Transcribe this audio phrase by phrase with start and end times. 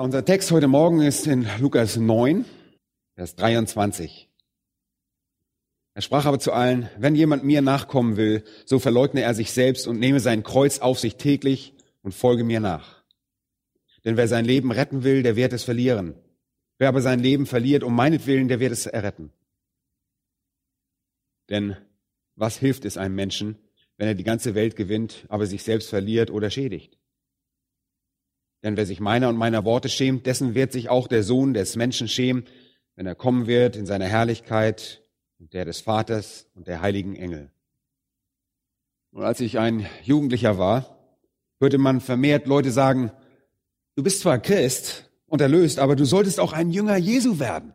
[0.00, 2.46] Unser Text heute Morgen ist in Lukas 9,
[3.16, 4.30] Vers 23.
[5.92, 9.86] Er sprach aber zu allen, wenn jemand mir nachkommen will, so verleugne er sich selbst
[9.86, 13.04] und nehme sein Kreuz auf sich täglich und folge mir nach.
[14.06, 16.14] Denn wer sein Leben retten will, der wird es verlieren.
[16.78, 19.30] Wer aber sein Leben verliert um meinetwillen, der wird es erretten.
[21.50, 21.76] Denn
[22.36, 23.58] was hilft es einem Menschen,
[23.98, 26.99] wenn er die ganze Welt gewinnt, aber sich selbst verliert oder schädigt?
[28.62, 31.76] Denn wer sich meiner und meiner Worte schämt, dessen wird sich auch der Sohn des
[31.76, 32.44] Menschen schämen,
[32.94, 35.02] wenn er kommen wird in seiner Herrlichkeit
[35.38, 37.50] und der des Vaters und der heiligen Engel.
[39.12, 40.98] Und als ich ein Jugendlicher war,
[41.58, 43.10] hörte man vermehrt Leute sagen,
[43.96, 47.72] du bist zwar Christ und erlöst, aber du solltest auch ein Jünger Jesu werden.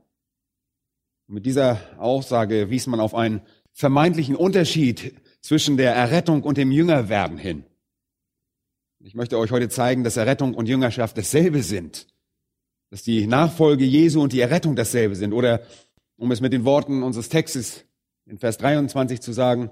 [1.27, 3.41] Und mit dieser Aussage wies man auf einen
[3.71, 7.65] vermeintlichen Unterschied zwischen der Errettung und dem Jüngerwerden hin.
[9.05, 12.07] Ich möchte euch heute zeigen, dass Errettung und Jüngerschaft dasselbe sind.
[12.89, 15.31] Dass die Nachfolge Jesu und die Errettung dasselbe sind.
[15.31, 15.61] Oder
[16.17, 17.85] um es mit den Worten unseres Textes
[18.25, 19.69] in Vers 23 zu sagen,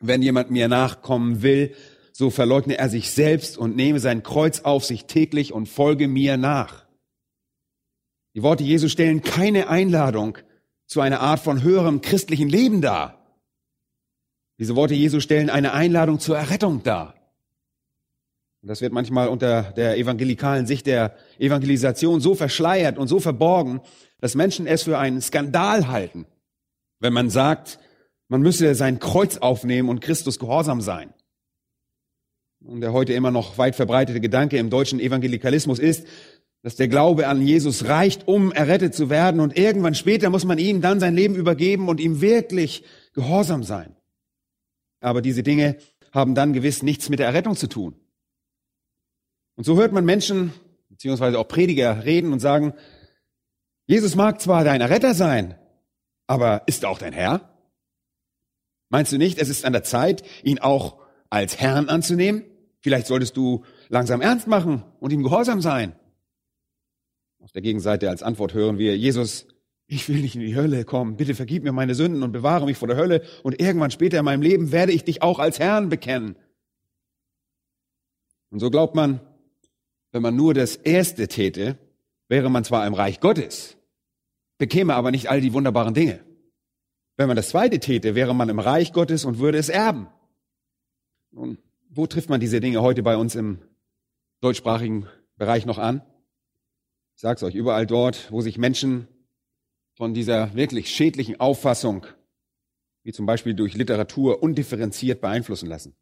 [0.00, 1.76] wenn jemand mir nachkommen will,
[2.10, 6.36] so verleugne er sich selbst und nehme sein Kreuz auf sich täglich und folge mir
[6.36, 6.86] nach.
[8.34, 10.38] Die Worte Jesu stellen keine Einladung
[10.86, 13.38] zu einer Art von höherem christlichen Leben dar.
[14.58, 17.15] Diese Worte Jesu stellen eine Einladung zur Errettung dar.
[18.66, 23.80] Und das wird manchmal unter der evangelikalen Sicht der Evangelisation so verschleiert und so verborgen,
[24.20, 26.26] dass Menschen es für einen Skandal halten,
[26.98, 27.78] wenn man sagt,
[28.26, 31.14] man müsse sein Kreuz aufnehmen und Christus gehorsam sein.
[32.58, 36.04] Und der heute immer noch weit verbreitete Gedanke im deutschen Evangelikalismus ist,
[36.64, 40.58] dass der Glaube an Jesus reicht, um errettet zu werden und irgendwann später muss man
[40.58, 42.82] ihm dann sein Leben übergeben und ihm wirklich
[43.14, 43.94] gehorsam sein.
[44.98, 45.76] Aber diese Dinge
[46.10, 47.94] haben dann gewiss nichts mit der Errettung zu tun.
[49.56, 50.52] Und so hört man Menschen,
[50.90, 52.74] beziehungsweise auch Prediger reden und sagen,
[53.86, 55.56] Jesus mag zwar dein Retter sein,
[56.26, 57.52] aber ist auch dein Herr?
[58.88, 60.98] Meinst du nicht, es ist an der Zeit, ihn auch
[61.30, 62.44] als Herrn anzunehmen?
[62.80, 65.96] Vielleicht solltest du langsam ernst machen und ihm gehorsam sein.
[67.40, 69.46] Auf der Gegenseite als Antwort hören wir, Jesus,
[69.86, 71.16] ich will nicht in die Hölle kommen.
[71.16, 73.22] Bitte vergib mir meine Sünden und bewahre mich vor der Hölle.
[73.44, 76.36] Und irgendwann später in meinem Leben werde ich dich auch als Herrn bekennen.
[78.50, 79.20] Und so glaubt man,
[80.16, 81.76] wenn man nur das Erste täte,
[82.26, 83.76] wäre man zwar im Reich Gottes,
[84.56, 86.24] bekäme aber nicht all die wunderbaren Dinge.
[87.18, 90.08] Wenn man das Zweite täte, wäre man im Reich Gottes und würde es erben.
[91.32, 91.58] Nun,
[91.90, 93.58] wo trifft man diese Dinge heute bei uns im
[94.40, 95.06] deutschsprachigen
[95.36, 96.00] Bereich noch an?
[97.14, 99.08] Ich sage es euch, überall dort, wo sich Menschen
[99.96, 102.06] von dieser wirklich schädlichen Auffassung,
[103.02, 105.94] wie zum Beispiel durch Literatur, undifferenziert beeinflussen lassen.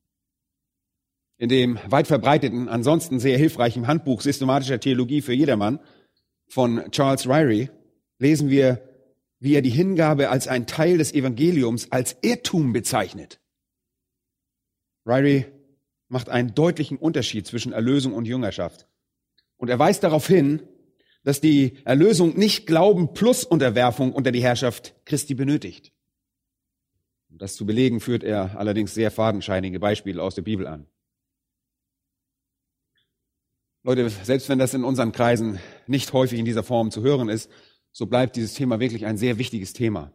[1.37, 5.81] In dem weit verbreiteten, ansonsten sehr hilfreichen Handbuch systematischer Theologie für jedermann
[6.49, 7.71] von Charles Ryrie
[8.19, 8.89] lesen wir,
[9.41, 13.41] wie er die Hingabe als ein Teil des Evangeliums als Irrtum bezeichnet.
[15.07, 15.47] Ryrie
[16.09, 18.87] macht einen deutlichen Unterschied zwischen Erlösung und Jüngerschaft.
[19.57, 20.63] Und er weist darauf hin,
[21.25, 25.93] dass die Erlösung nicht Glauben plus Unterwerfung unter die Herrschaft Christi benötigt.
[27.31, 30.87] Um das zu belegen, führt er allerdings sehr fadenscheinige Beispiele aus der Bibel an.
[33.87, 37.51] Leute, selbst wenn das in unseren Kreisen nicht häufig in dieser Form zu hören ist,
[37.93, 40.11] so bleibt dieses Thema wirklich ein sehr wichtiges Thema.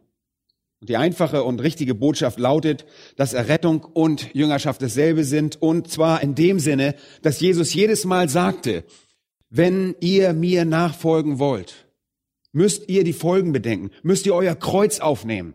[0.80, 6.20] Und die einfache und richtige Botschaft lautet, dass Errettung und Jüngerschaft dasselbe sind, und zwar
[6.20, 8.82] in dem Sinne, dass Jesus jedes Mal sagte,
[9.50, 11.86] wenn ihr mir nachfolgen wollt,
[12.50, 15.54] müsst ihr die Folgen bedenken, müsst ihr euer Kreuz aufnehmen,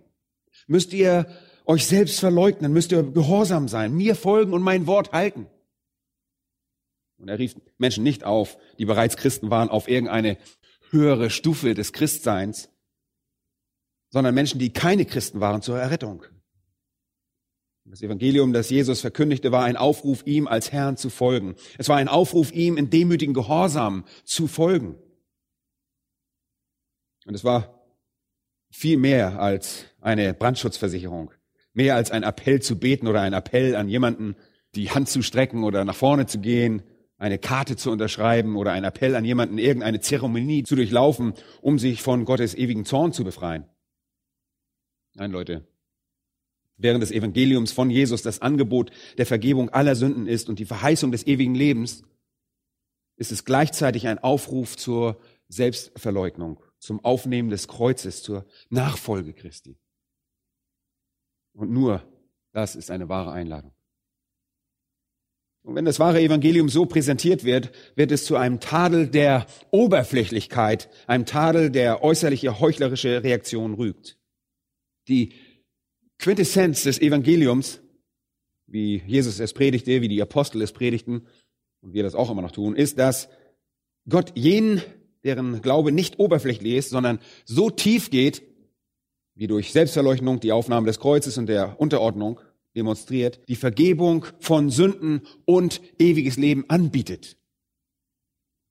[0.68, 1.26] müsst ihr
[1.66, 5.48] euch selbst verleugnen, müsst ihr gehorsam sein, mir folgen und mein Wort halten.
[7.18, 10.38] Und er rief Menschen nicht auf, die bereits Christen waren, auf irgendeine
[10.90, 12.70] höhere Stufe des Christseins,
[14.10, 16.24] sondern Menschen, die keine Christen waren, zur Errettung.
[17.88, 21.56] Das Evangelium, das Jesus verkündigte, war ein Aufruf, ihm als Herrn zu folgen.
[21.78, 24.96] Es war ein Aufruf, ihm in demütigen Gehorsam zu folgen.
[27.26, 27.86] Und es war
[28.72, 31.32] viel mehr als eine Brandschutzversicherung,
[31.74, 34.36] mehr als ein Appell zu beten oder ein Appell an jemanden,
[34.74, 36.84] die Hand zu strecken oder nach vorne zu gehen,
[37.26, 42.04] eine Karte zu unterschreiben oder ein Appell an jemanden, irgendeine Zeremonie zu durchlaufen, um sich
[42.04, 43.66] von Gottes ewigen Zorn zu befreien.
[45.16, 45.68] Nein, Leute.
[46.78, 51.12] Während des Evangeliums von Jesus das Angebot der Vergebung aller Sünden ist und die Verheißung
[51.12, 52.04] des ewigen Lebens,
[53.16, 59.80] ist es gleichzeitig ein Aufruf zur Selbstverleugnung, zum Aufnehmen des Kreuzes, zur Nachfolge Christi.
[61.54, 62.04] Und nur
[62.52, 63.75] das ist eine wahre Einladung.
[65.66, 70.90] Und wenn das wahre Evangelium so präsentiert wird, wird es zu einem Tadel der Oberflächlichkeit,
[71.08, 74.20] einem Tadel, der äußerliche heuchlerische Reaktion rügt.
[75.08, 75.34] Die
[76.20, 77.82] Quintessenz des Evangeliums,
[78.68, 81.26] wie Jesus es predigte, wie die Apostel es predigten
[81.82, 83.28] und wir das auch immer noch tun, ist, dass
[84.08, 84.84] Gott jenen,
[85.24, 88.44] deren Glaube nicht oberflächlich ist, sondern so tief geht,
[89.34, 92.40] wie durch Selbstverleugnung, die Aufnahme des Kreuzes und der Unterordnung,
[92.76, 97.38] demonstriert, die Vergebung von Sünden und ewiges Leben anbietet.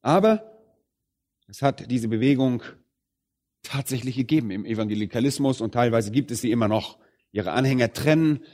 [0.03, 0.61] Aber
[1.49, 2.63] es hat diese Bewegung
[3.63, 6.99] tatsächlich gegeben im Evangelikalismus und teilweise gibt es sie immer noch.
[7.33, 8.45] Ihre Anhänger trennen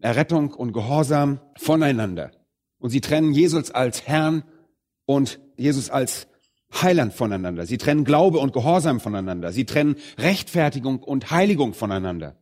[0.00, 2.32] Errettung und Gehorsam voneinander.
[2.78, 4.44] Und sie trennen Jesus als Herrn
[5.06, 6.28] und Jesus als
[6.72, 7.66] Heiland voneinander.
[7.66, 9.52] Sie trennen Glaube und Gehorsam voneinander.
[9.52, 12.36] Sie trennen Rechtfertigung und Heiligung voneinander.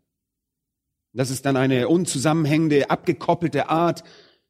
[1.17, 4.05] Das ist dann eine unzusammenhängende, abgekoppelte Art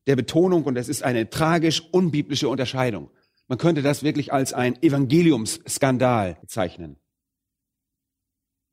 [0.08, 3.10] der Betonung und es ist eine tragisch unbiblische Unterscheidung.
[3.46, 6.96] Man könnte das wirklich als ein Evangeliumsskandal bezeichnen.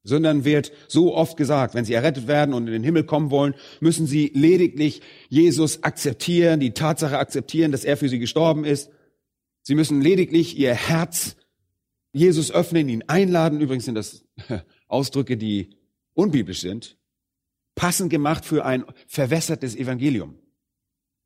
[0.02, 3.54] Sondern wird so oft gesagt, wenn sie errettet werden und in den Himmel kommen wollen,
[3.80, 8.90] müssen sie lediglich Jesus akzeptieren, die Tatsache akzeptieren, dass er für sie gestorben ist.
[9.62, 11.38] Sie müssen lediglich ihr Herz
[12.12, 13.62] Jesus öffnen, ihn einladen.
[13.62, 14.26] Übrigens sind das
[14.88, 15.78] Ausdrücke, die
[16.16, 16.98] unbiblisch sind
[17.76, 20.38] passend gemacht für ein verwässertes Evangelium.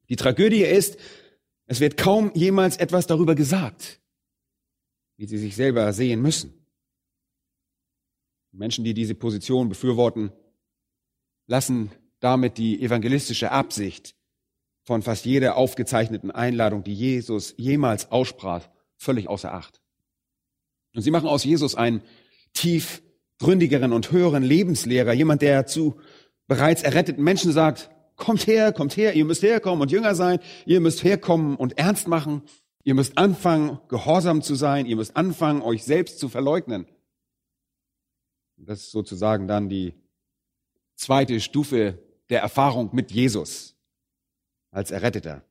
[0.09, 0.97] Die Tragödie ist,
[1.65, 3.99] es wird kaum jemals etwas darüber gesagt,
[5.17, 6.53] wie sie sich selber sehen müssen.
[8.51, 10.31] Menschen, die diese Position befürworten,
[11.45, 14.15] lassen damit die evangelistische Absicht
[14.83, 19.81] von fast jeder aufgezeichneten Einladung, die Jesus jemals aussprach, völlig außer Acht.
[20.95, 22.01] Und sie machen aus Jesus einen
[22.53, 23.03] tief
[23.39, 25.99] gründigeren und höheren Lebenslehrer, jemand, der zu
[26.47, 30.79] bereits erretteten Menschen sagt, kommt her, kommt her, ihr müsst herkommen und Jünger sein, ihr
[30.79, 32.41] müsst herkommen und ernst machen,
[32.83, 36.87] ihr müsst anfangen, gehorsam zu sein, ihr müsst anfangen, euch selbst zu verleugnen.
[38.57, 39.93] Das ist sozusagen dann die
[40.95, 41.99] zweite Stufe
[42.29, 43.75] der Erfahrung mit Jesus
[44.71, 45.43] als Erretteter.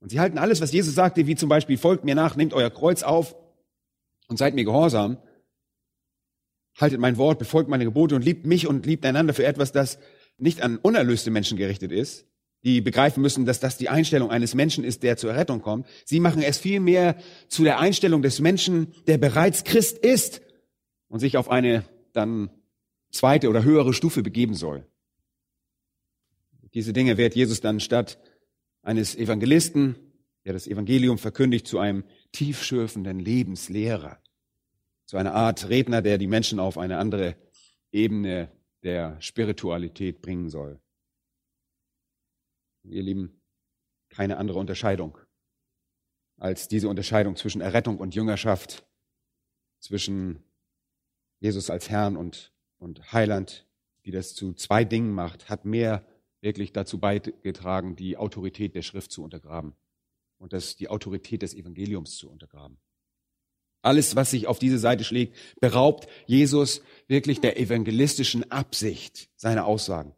[0.00, 2.70] Und sie halten alles, was Jesus sagte, wie zum Beispiel, folgt mir nach, nehmt euer
[2.70, 3.34] Kreuz auf
[4.28, 5.18] und seid mir gehorsam,
[6.76, 9.98] haltet mein Wort, befolgt meine Gebote und liebt mich und liebt einander für etwas, das
[10.38, 12.26] nicht an unerlöste Menschen gerichtet ist,
[12.64, 15.86] die begreifen müssen, dass das die Einstellung eines Menschen ist, der zur Errettung kommt.
[16.04, 17.16] Sie machen es vielmehr
[17.48, 20.40] zu der Einstellung des Menschen, der bereits Christ ist
[21.08, 22.50] und sich auf eine dann
[23.10, 24.86] zweite oder höhere Stufe begeben soll.
[26.72, 28.18] Diese Dinge wird Jesus dann statt
[28.82, 29.94] eines Evangelisten,
[30.44, 34.18] der das Evangelium verkündigt, zu einem tiefschürfenden Lebenslehrer
[35.04, 37.36] so eine Art Redner, der die Menschen auf eine andere
[37.92, 38.50] Ebene
[38.82, 40.80] der Spiritualität bringen soll.
[42.84, 43.40] Ihr Lieben,
[44.08, 45.18] keine andere Unterscheidung
[46.38, 48.86] als diese Unterscheidung zwischen Errettung und Jüngerschaft,
[49.80, 50.42] zwischen
[51.40, 53.66] Jesus als Herrn und, und Heiland,
[54.04, 56.06] die das zu zwei Dingen macht, hat mehr
[56.40, 59.74] wirklich dazu beigetragen, die Autorität der Schrift zu untergraben
[60.38, 62.78] und das, die Autorität des Evangeliums zu untergraben.
[63.84, 70.14] Alles, was sich auf diese Seite schlägt, beraubt Jesus wirklich der evangelistischen Absicht seiner Aussagen.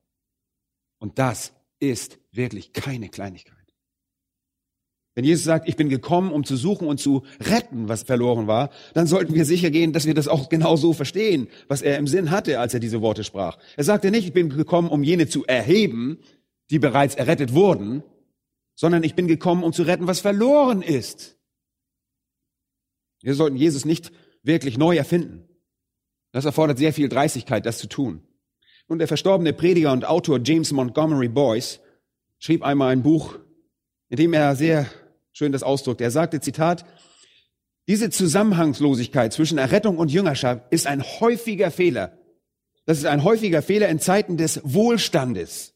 [0.99, 3.57] Und das ist wirklich keine Kleinigkeit.
[5.17, 8.71] Wenn Jesus sagt, ich bin gekommen, um zu suchen und zu retten, was verloren war,
[8.95, 12.07] dann sollten wir sicher gehen, dass wir das auch genau so verstehen, was er im
[12.07, 13.59] Sinn hatte, als er diese Worte sprach.
[13.77, 16.19] Er sagte nicht, ich bin gekommen, um jene zu erheben,
[16.71, 18.05] die bereits errettet wurden,
[18.75, 21.36] sondern ich bin gekommen, um zu retten, was verloren ist.
[23.27, 24.13] Wir sollten Jesus nicht
[24.45, 25.49] wirklich neu erfinden.
[26.31, 28.23] Das erfordert sehr viel Dreistigkeit, das zu tun.
[28.87, 31.81] Und der verstorbene Prediger und Autor James Montgomery Boyce
[32.39, 33.37] schrieb einmal ein Buch,
[34.11, 34.87] in dem er sehr
[35.33, 36.01] schön das ausdrückt.
[36.03, 36.87] Er sagte, Zitat,
[37.89, 42.17] diese Zusammenhangslosigkeit zwischen Errettung und Jüngerschaft ist ein häufiger Fehler.
[42.85, 45.76] Das ist ein häufiger Fehler in Zeiten des Wohlstandes.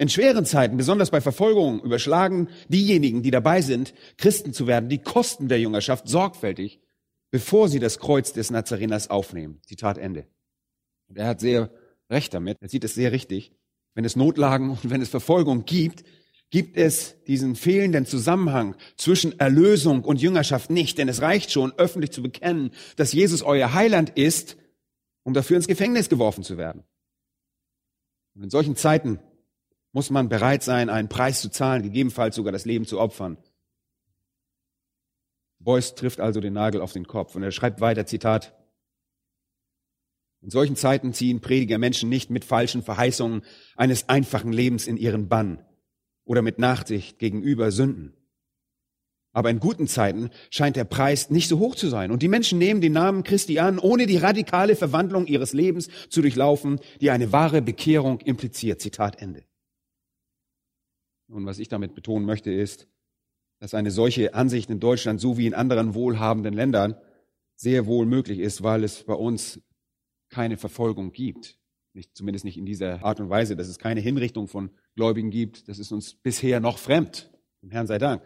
[0.00, 5.02] In schweren Zeiten, besonders bei Verfolgung, überschlagen diejenigen, die dabei sind, Christen zu werden, die
[5.02, 6.80] Kosten der Jüngerschaft sorgfältig,
[7.30, 9.60] bevor sie das Kreuz des Nazareners aufnehmen.
[9.66, 10.26] Zitat Ende.
[11.08, 11.70] Und er hat sehr
[12.08, 12.56] recht damit.
[12.62, 13.52] Er sieht es sehr richtig.
[13.94, 16.02] Wenn es Notlagen und wenn es Verfolgung gibt,
[16.48, 22.10] gibt es diesen fehlenden Zusammenhang zwischen Erlösung und Jüngerschaft nicht, denn es reicht schon, öffentlich
[22.10, 24.56] zu bekennen, dass Jesus euer Heiland ist,
[25.24, 26.84] um dafür ins Gefängnis geworfen zu werden.
[28.34, 29.18] Und in solchen Zeiten
[29.92, 33.38] muss man bereit sein, einen Preis zu zahlen, gegebenenfalls sogar das Leben zu opfern.
[35.58, 38.54] Beuys trifft also den Nagel auf den Kopf und er schreibt weiter, Zitat,
[40.42, 43.42] in solchen Zeiten ziehen Prediger Menschen nicht mit falschen Verheißungen
[43.76, 45.62] eines einfachen Lebens in ihren Bann
[46.24, 48.14] oder mit Nachsicht gegenüber Sünden.
[49.32, 52.10] Aber in guten Zeiten scheint der Preis nicht so hoch zu sein.
[52.10, 56.20] Und die Menschen nehmen den Namen Christi an, ohne die radikale Verwandlung ihres Lebens zu
[56.20, 58.80] durchlaufen, die eine wahre Bekehrung impliziert.
[58.80, 59.44] Zitat Ende.
[61.30, 62.88] Und was ich damit betonen möchte, ist,
[63.60, 66.96] dass eine solche Ansicht in Deutschland so wie in anderen wohlhabenden Ländern
[67.56, 69.60] sehr wohl möglich ist, weil es bei uns
[70.30, 71.58] keine Verfolgung gibt.
[71.92, 75.68] Nicht, zumindest nicht in dieser Art und Weise, dass es keine Hinrichtung von Gläubigen gibt.
[75.68, 77.30] Das ist uns bisher noch fremd.
[77.62, 78.22] Dem Herrn sei Dank.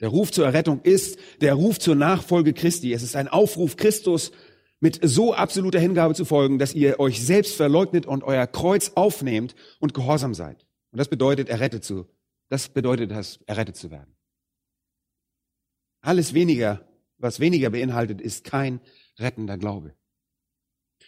[0.00, 2.92] Der Ruf zur Errettung ist der Ruf zur Nachfolge Christi.
[2.92, 4.30] Es ist ein Aufruf, Christus
[4.78, 9.54] mit so absoluter Hingabe zu folgen, dass ihr euch selbst verleugnet und euer Kreuz aufnehmt
[9.78, 10.66] und gehorsam seid.
[10.92, 12.08] Und das bedeutet, errettet zu.
[12.48, 14.16] Das bedeutet das, errettet zu werden.
[16.00, 18.80] Alles weniger, was weniger beinhaltet, ist kein
[19.18, 19.94] rettender Glaube.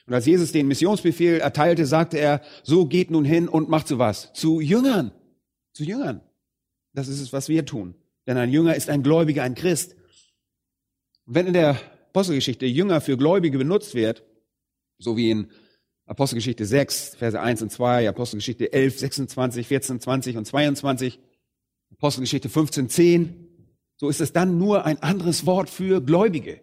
[0.06, 3.98] Und als Jesus den Missionsbefehl erteilte, sagte er, so geht nun hin und macht zu
[3.98, 4.32] was?
[4.32, 5.12] Zu Jüngern.
[5.72, 6.20] Zu Jüngern.
[6.92, 7.94] Das ist es, was wir tun.
[8.26, 9.96] Denn ein Jünger ist ein Gläubiger, ein Christ.
[11.24, 14.24] wenn in der Apostelgeschichte Jünger für Gläubige benutzt wird,
[14.98, 15.50] so wie in
[16.06, 21.20] Apostelgeschichte 6, Verse 1 und 2, Apostelgeschichte 11, 26, 14, 20 und 22,
[21.92, 26.60] Apostelgeschichte 15, 10, so ist es dann nur ein anderes Wort für Gläubige.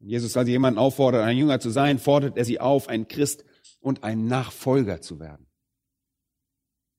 [0.00, 3.44] Jesus also jemanden auffordert, ein Jünger zu sein, fordert er sie auf, ein Christ
[3.80, 5.46] und ein Nachfolger zu werden.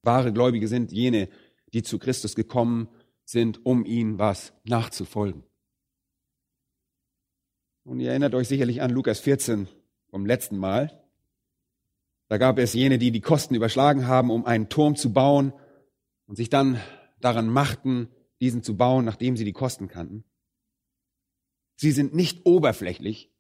[0.03, 1.29] Wahre Gläubige sind jene,
[1.73, 2.89] die zu Christus gekommen
[3.23, 5.43] sind, um ihn was nachzufolgen.
[7.83, 9.67] Und ihr erinnert euch sicherlich an Lukas 14
[10.11, 11.01] vom letzten Mal.
[12.27, 15.53] Da gab es jene, die die Kosten überschlagen haben, um einen Turm zu bauen
[16.27, 16.79] und sich dann
[17.19, 20.23] daran machten, diesen zu bauen, nachdem sie die Kosten kannten.
[21.75, 23.31] Sie sind nicht oberflächlich,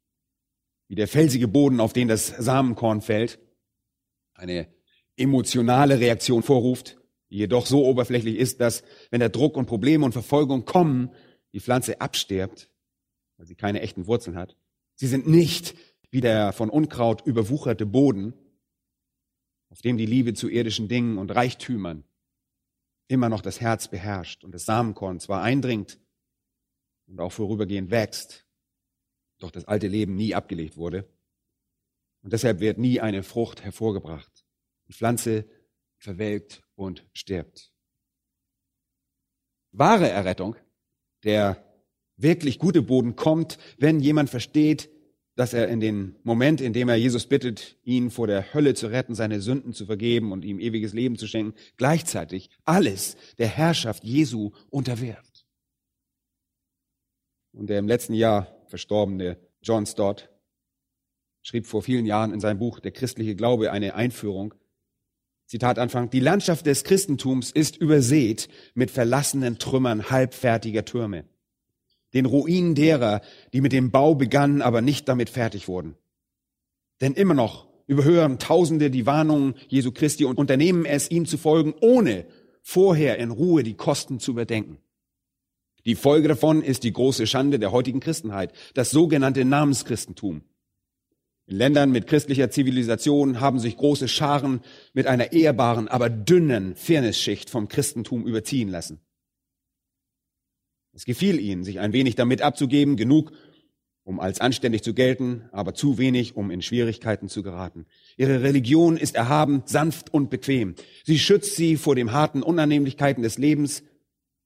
[0.87, 3.39] wie der felsige Boden, auf den das Samenkorn fällt,
[4.33, 4.67] eine
[5.15, 6.97] emotionale Reaktion vorruft,
[7.29, 11.11] die jedoch so oberflächlich ist, dass, wenn der Druck und Probleme und Verfolgung kommen,
[11.53, 12.69] die Pflanze abstirbt,
[13.37, 14.57] weil sie keine echten Wurzeln hat.
[14.95, 15.75] Sie sind nicht
[16.11, 18.33] wie der von Unkraut überwucherte Boden,
[19.69, 22.03] auf dem die Liebe zu irdischen Dingen und Reichtümern
[23.07, 25.99] immer noch das Herz beherrscht und das Samenkorn zwar eindringt,
[27.07, 28.45] und auch vorübergehend wächst,
[29.39, 31.09] doch das alte Leben nie abgelegt wurde.
[32.21, 34.45] Und deshalb wird nie eine Frucht hervorgebracht.
[34.87, 35.45] Die Pflanze
[35.97, 37.73] verwelkt und stirbt.
[39.71, 40.55] Wahre Errettung,
[41.23, 41.65] der
[42.15, 44.89] wirklich gute Boden kommt, wenn jemand versteht,
[45.41, 48.85] dass er in den Moment, in dem er Jesus bittet, ihn vor der Hölle zu
[48.85, 54.03] retten, seine Sünden zu vergeben und ihm ewiges Leben zu schenken, gleichzeitig alles der Herrschaft
[54.03, 55.47] Jesu unterwirft.
[57.53, 60.29] Und der im letzten Jahr verstorbene John Stott
[61.41, 64.53] schrieb vor vielen Jahren in seinem Buch Der christliche Glaube eine Einführung.
[65.47, 71.25] Zitat Anfang, die Landschaft des Christentums ist übersät mit verlassenen Trümmern halbfertiger Türme,
[72.13, 73.21] den Ruinen derer,
[73.53, 75.95] die mit dem Bau begannen, aber nicht damit fertig wurden.
[76.99, 81.73] Denn immer noch überhören Tausende die Warnungen Jesu Christi und unternehmen es, ihm zu folgen,
[81.81, 82.25] ohne
[82.61, 84.77] vorher in Ruhe die Kosten zu überdenken.
[85.85, 90.43] Die Folge davon ist die große Schande der heutigen Christenheit, das sogenannte Namenschristentum.
[91.47, 94.61] In Ländern mit christlicher Zivilisation haben sich große Scharen
[94.93, 99.01] mit einer ehrbaren, aber dünnen Fairnessschicht vom Christentum überziehen lassen.
[100.93, 103.31] Es gefiel ihnen, sich ein wenig damit abzugeben, genug,
[104.03, 107.85] um als anständig zu gelten, aber zu wenig, um in Schwierigkeiten zu geraten.
[108.17, 110.75] Ihre Religion ist erhaben, sanft und bequem.
[111.05, 113.83] Sie schützt sie vor den harten Unannehmlichkeiten des Lebens,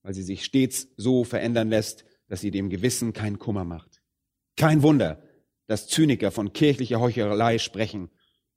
[0.03, 4.01] weil sie sich stets so verändern lässt, dass sie dem Gewissen keinen Kummer macht.
[4.55, 5.23] Kein Wunder,
[5.67, 8.09] dass Zyniker von kirchlicher Heuchelei sprechen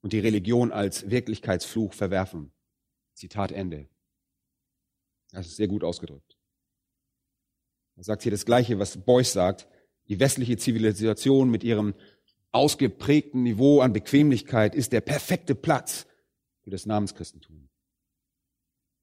[0.02, 2.52] und die Religion als Wirklichkeitsfluch verwerfen.
[3.14, 3.88] Zitat Ende.
[5.33, 6.27] Das ist sehr gut ausgedrückt.
[7.98, 9.66] Er sagt hier das Gleiche, was Beuys sagt.
[10.06, 11.94] Die westliche Zivilisation mit ihrem
[12.52, 16.06] ausgeprägten Niveau an Bequemlichkeit ist der perfekte Platz
[16.62, 17.68] für das Namenschristentum.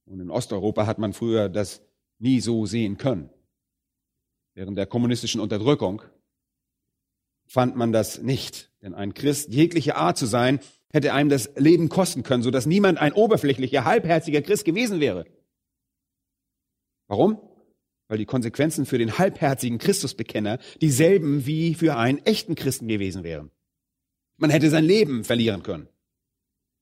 [0.06, 1.82] Und in Osteuropa hat man früher das
[2.20, 3.30] nie so sehen können.
[4.54, 6.02] Während der kommunistischen Unterdrückung
[7.46, 8.72] fand man das nicht.
[8.82, 12.66] Denn ein Christ jeglicher Art zu sein, hätte einem das Leben kosten können, so dass
[12.66, 15.26] niemand ein oberflächlicher, halbherziger Christ gewesen wäre.
[17.08, 17.55] Warum?
[18.08, 23.52] Weil die Konsequenzen für den halbherzigen Christusbekenner dieselben wie für einen echten Christen gewesen wären.
[24.38, 25.88] Man hätte sein Leben verlieren können.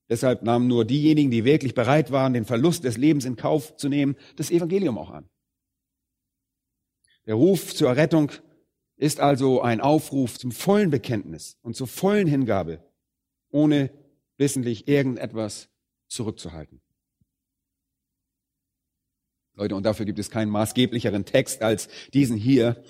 [0.09, 3.89] Deshalb nahmen nur diejenigen, die wirklich bereit waren, den Verlust des Lebens in Kauf zu
[3.89, 5.29] nehmen, das Evangelium auch an.
[7.25, 8.31] Der Ruf zur Errettung
[8.97, 12.83] ist also ein Aufruf zum vollen Bekenntnis und zur vollen Hingabe,
[13.49, 13.91] ohne
[14.37, 15.69] wissentlich irgendetwas
[16.09, 16.82] zurückzuhalten.
[19.55, 22.83] Leute, und dafür gibt es keinen maßgeblicheren Text als diesen hier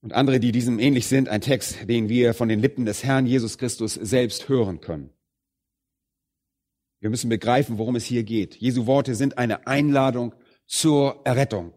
[0.00, 3.26] und andere, die diesem ähnlich sind, ein Text, den wir von den Lippen des Herrn
[3.26, 5.10] Jesus Christus selbst hören können.
[7.00, 8.56] Wir müssen begreifen, worum es hier geht.
[8.56, 10.34] Jesu Worte sind eine Einladung
[10.66, 11.72] zur Errettung.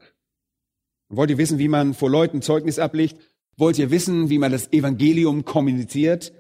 [1.08, 3.18] Und wollt ihr wissen, wie man vor Leuten Zeugnis ablegt?
[3.58, 6.34] Wollt ihr wissen, wie man das Evangelium kommuniziert?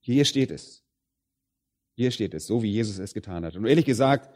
[0.00, 0.82] Hier steht es.
[1.94, 3.56] Hier steht es, so wie Jesus es getan hat.
[3.56, 4.34] Und ehrlich gesagt,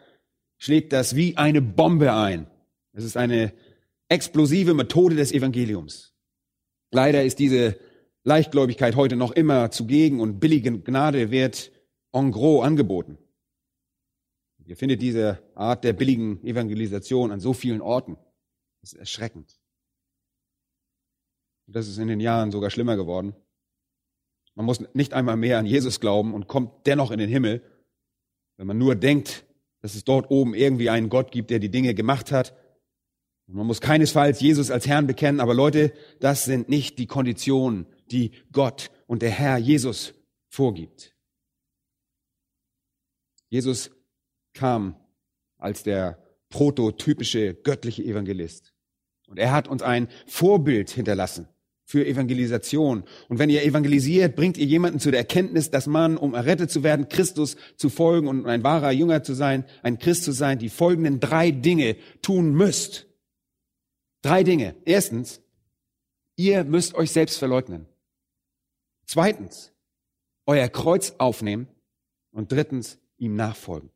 [0.59, 2.47] schlägt das wie eine Bombe ein.
[2.93, 3.53] Es ist eine
[4.09, 6.15] explosive Methode des Evangeliums.
[6.91, 7.79] Leider ist diese
[8.25, 11.71] Leichtgläubigkeit heute noch immer zugegen und billige Gnade wird
[12.13, 13.19] en gros angeboten.
[14.65, 18.17] Ihr findet diese Art der billigen Evangelisation an so vielen Orten.
[18.81, 19.61] Das ist erschreckend.
[21.69, 23.35] Das ist in den Jahren sogar schlimmer geworden.
[24.57, 27.63] Man muss nicht einmal mehr an Jesus glauben und kommt dennoch in den Himmel,
[28.57, 29.46] wenn man nur denkt,
[29.81, 32.55] dass es dort oben irgendwie einen Gott gibt, der die Dinge gemacht hat.
[33.47, 37.87] Und man muss keinesfalls Jesus als Herrn bekennen, aber Leute, das sind nicht die Konditionen,
[38.11, 40.15] die Gott und der Herr Jesus
[40.49, 41.15] vorgibt.
[43.49, 43.91] Jesus
[44.53, 44.97] kam
[45.59, 48.75] als der prototypische göttliche Evangelist.
[49.29, 51.49] Und er hat uns ein Vorbild hinterlassen
[51.87, 53.05] für Evangelisation.
[53.29, 56.83] Und wenn ihr evangelisiert, bringt ihr jemanden zu der Erkenntnis, dass man, um errettet zu
[56.83, 60.69] werden, Christus zu folgen und ein wahrer Jünger zu sein, ein Christ zu sein, die
[60.69, 63.07] folgenden drei Dinge tun müsst.
[64.21, 64.75] Drei Dinge.
[64.85, 65.41] Erstens,
[66.35, 67.87] ihr müsst euch selbst verleugnen.
[69.07, 69.73] Zweitens,
[70.45, 71.69] euer Kreuz aufnehmen.
[72.33, 73.89] Und drittens, ihm nachfolgen.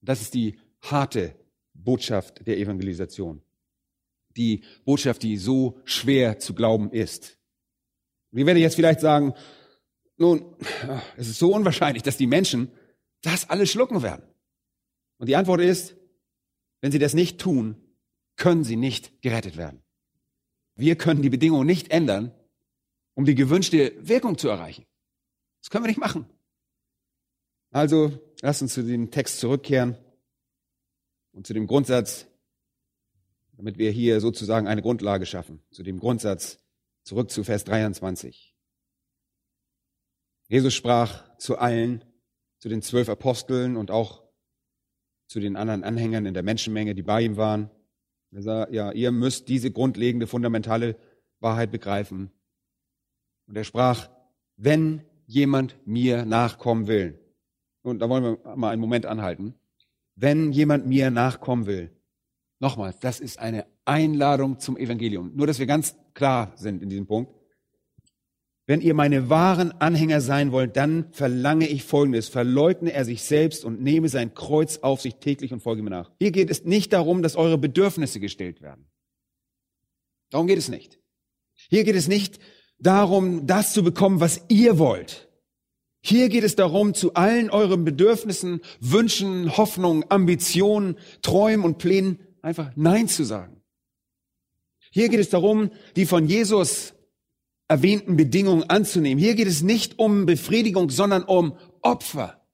[0.00, 1.34] Das ist die harte
[1.74, 3.42] Botschaft der Evangelisation.
[4.36, 7.38] Die Botschaft, die so schwer zu glauben ist.
[8.30, 9.34] Wir werden jetzt vielleicht sagen,
[10.16, 10.56] nun,
[11.16, 12.70] es ist so unwahrscheinlich, dass die Menschen
[13.22, 14.22] das alles schlucken werden.
[15.18, 15.96] Und die Antwort ist,
[16.80, 17.76] wenn sie das nicht tun,
[18.36, 19.82] können sie nicht gerettet werden.
[20.76, 22.32] Wir können die Bedingungen nicht ändern,
[23.14, 24.86] um die gewünschte Wirkung zu erreichen.
[25.60, 26.26] Das können wir nicht machen.
[27.70, 29.98] Also lass uns zu dem Text zurückkehren
[31.32, 32.27] und zu dem Grundsatz,
[33.58, 36.64] damit wir hier sozusagen eine Grundlage schaffen, zu dem Grundsatz
[37.02, 38.54] zurück zu Vers 23.
[40.48, 42.04] Jesus sprach zu allen,
[42.60, 44.22] zu den zwölf Aposteln und auch
[45.26, 47.68] zu den anderen Anhängern in der Menschenmenge, die bei ihm waren.
[48.30, 50.96] Er sah, ja, ihr müsst diese grundlegende, fundamentale
[51.40, 52.30] Wahrheit begreifen.
[53.48, 54.08] Und er sprach,
[54.56, 57.18] wenn jemand mir nachkommen will,
[57.82, 59.54] und da wollen wir mal einen Moment anhalten.
[60.14, 61.97] Wenn jemand mir nachkommen will,
[62.60, 65.32] nochmals, das ist eine Einladung zum Evangelium.
[65.34, 67.32] Nur, dass wir ganz klar sind in diesem Punkt.
[68.66, 72.28] Wenn ihr meine wahren Anhänger sein wollt, dann verlange ich Folgendes.
[72.28, 76.10] Verleugne er sich selbst und nehme sein Kreuz auf sich täglich und folge mir nach.
[76.18, 78.86] Hier geht es nicht darum, dass eure Bedürfnisse gestellt werden.
[80.28, 81.00] Darum geht es nicht.
[81.70, 82.40] Hier geht es nicht
[82.78, 85.28] darum, das zu bekommen, was ihr wollt.
[86.00, 92.72] Hier geht es darum, zu allen euren Bedürfnissen, Wünschen, Hoffnungen, Ambitionen, Träumen und Plänen einfach
[92.76, 93.62] Nein zu sagen.
[94.90, 96.94] Hier geht es darum, die von Jesus
[97.68, 99.22] erwähnten Bedingungen anzunehmen.
[99.22, 102.46] Hier geht es nicht um Befriedigung, sondern um Opfer.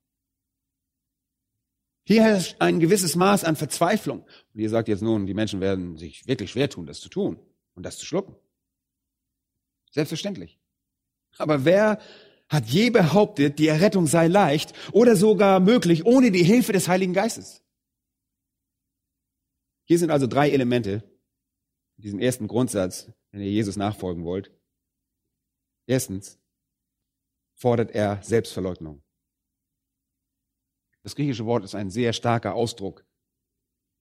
[2.07, 4.21] Hier herrscht ein gewisses Maß an Verzweiflung.
[4.53, 7.39] Und ihr sagt jetzt nun, die Menschen werden sich wirklich schwer tun, das zu tun
[7.75, 8.35] und das zu schlucken.
[9.91, 10.59] Selbstverständlich.
[11.39, 11.99] Aber wer
[12.49, 17.15] hat je behauptet, die Errettung sei leicht oder sogar möglich ohne die Hilfe des Heiligen
[17.15, 17.64] Geistes.
[19.85, 21.03] Hier sind also drei Elemente
[21.97, 24.51] in diesem ersten Grundsatz, wenn ihr Jesus nachfolgen wollt.
[25.87, 26.39] Erstens
[27.55, 29.03] fordert er Selbstverleugnung.
[31.03, 33.05] Das griechische Wort ist ein sehr starker Ausdruck,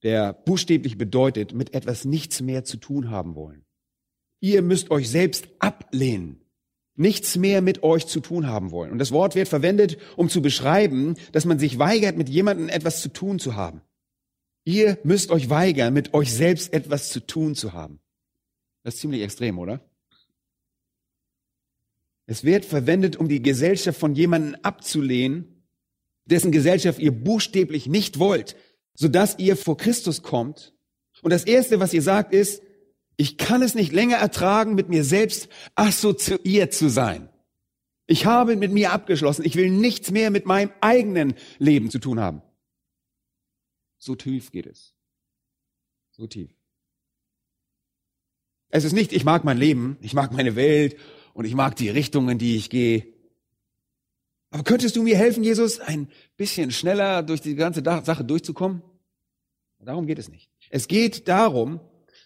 [0.04, 3.65] der buchstäblich bedeutet, mit etwas nichts mehr zu tun haben wollen.
[4.39, 6.43] Ihr müsst euch selbst ablehnen
[6.96, 8.91] nichts mehr mit euch zu tun haben wollen.
[8.91, 13.02] Und das Wort wird verwendet, um zu beschreiben, dass man sich weigert, mit jemandem etwas
[13.02, 13.82] zu tun zu haben.
[14.65, 17.99] Ihr müsst euch weigern, mit euch selbst etwas zu tun zu haben.
[18.84, 19.82] Das ist ziemlich extrem, oder?
[22.26, 25.65] Es wird verwendet, um die Gesellschaft von jemandem abzulehnen,
[26.26, 28.56] dessen Gesellschaft ihr buchstäblich nicht wollt,
[28.93, 30.73] sodass ihr vor Christus kommt.
[31.21, 32.62] Und das Erste, was ihr sagt, ist,
[33.17, 37.30] ich kann es nicht länger ertragen, mit mir selbst assoziiert zu sein.
[38.08, 39.45] Ich habe mit mir abgeschlossen.
[39.45, 42.41] Ich will nichts mehr mit meinem eigenen Leben zu tun haben.
[44.04, 44.94] So tief geht es.
[46.12, 46.54] So tief.
[48.68, 50.98] Es ist nicht, ich mag mein Leben, ich mag meine Welt
[51.34, 53.08] und ich mag die Richtungen, die ich gehe.
[54.50, 58.82] Aber könntest du mir helfen, Jesus, ein bisschen schneller durch die ganze Sache durchzukommen?
[59.80, 60.50] Darum geht es nicht.
[60.70, 61.80] Es geht darum,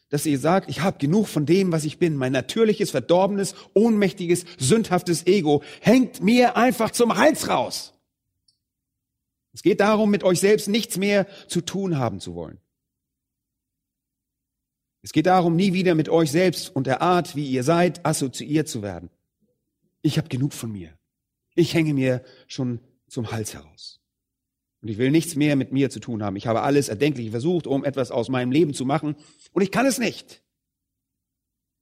[0.09, 2.15] dass ihr sagt, ich habe genug von dem, was ich bin.
[2.15, 7.96] Mein natürliches, verdorbenes, ohnmächtiges, sündhaftes Ego hängt mir einfach zum Hals raus.
[9.57, 12.59] Es geht darum, mit euch selbst nichts mehr zu tun haben zu wollen.
[15.01, 18.67] Es geht darum, nie wieder mit euch selbst und der Art, wie ihr seid, assoziiert
[18.67, 19.09] zu werden.
[20.03, 20.95] Ich habe genug von mir.
[21.55, 23.99] Ich hänge mir schon zum Hals heraus.
[24.83, 26.35] Und ich will nichts mehr mit mir zu tun haben.
[26.35, 29.15] Ich habe alles Erdenkliche versucht, um etwas aus meinem Leben zu machen.
[29.53, 30.43] Und ich kann es nicht.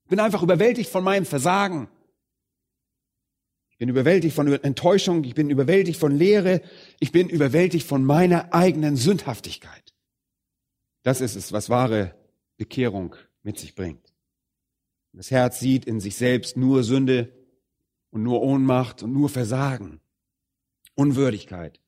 [0.04, 1.90] Ich bin einfach überwältigt von meinem Versagen.
[3.76, 5.24] Ich bin überwältigt von Enttäuschung.
[5.24, 6.62] Ich bin überwältigt von Leere.
[6.98, 9.94] Ich bin überwältigt von meiner eigenen Sündhaftigkeit.
[11.02, 12.14] Das ist es, was wahre
[12.56, 14.14] Bekehrung mit sich bringt.
[15.12, 17.32] Das Herz sieht in sich selbst nur Sünde
[18.08, 20.00] und nur Ohnmacht und nur Versagen,
[20.94, 21.78] Unwürdigkeit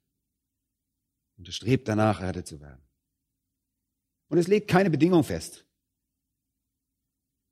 [1.38, 2.82] und es strebt danach, errettet zu werden.
[4.28, 5.64] Und es legt keine Bedingung fest.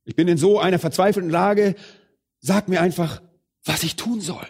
[0.05, 1.75] Ich bin in so einer verzweifelten Lage,
[2.38, 3.22] sag mir einfach,
[3.66, 4.46] was ich tun soll.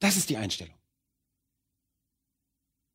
[0.00, 0.74] Das ist die Einstellung.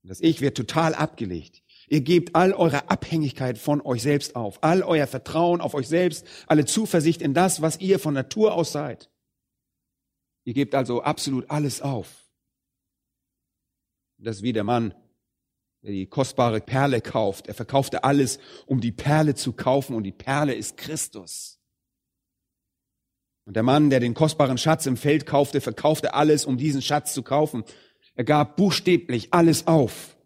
[0.03, 1.63] Das Ich wird total abgelegt.
[1.87, 6.25] Ihr gebt all eure Abhängigkeit von euch selbst auf, all euer Vertrauen auf euch selbst,
[6.47, 9.09] alle Zuversicht in das, was ihr von Natur aus seid.
[10.43, 12.29] Ihr gebt also absolut alles auf.
[14.17, 14.93] Das ist wie der Mann,
[15.81, 17.47] der die kostbare Perle kauft.
[17.47, 21.54] Er verkaufte alles, um die Perle zu kaufen und die Perle ist Christus.
[23.45, 27.13] Und der Mann, der den kostbaren Schatz im Feld kaufte, verkaufte alles, um diesen Schatz
[27.13, 27.63] zu kaufen.
[28.15, 30.17] Er gab buchstäblich alles auf,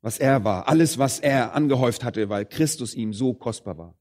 [0.00, 3.98] was er war, alles, was er angehäuft hatte, weil Christus ihm so kostbar war.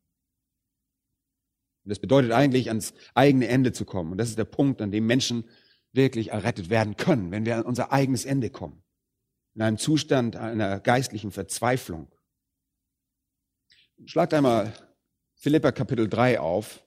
[1.83, 4.11] Und das bedeutet eigentlich, ans eigene Ende zu kommen.
[4.11, 5.45] Und das ist der Punkt, an dem Menschen
[5.91, 8.83] wirklich errettet werden können, wenn wir an unser eigenes Ende kommen
[9.55, 12.11] in einem Zustand einer geistlichen Verzweiflung.
[14.05, 14.73] Schlagt einmal
[15.35, 16.85] Philippa Kapitel 3 auf.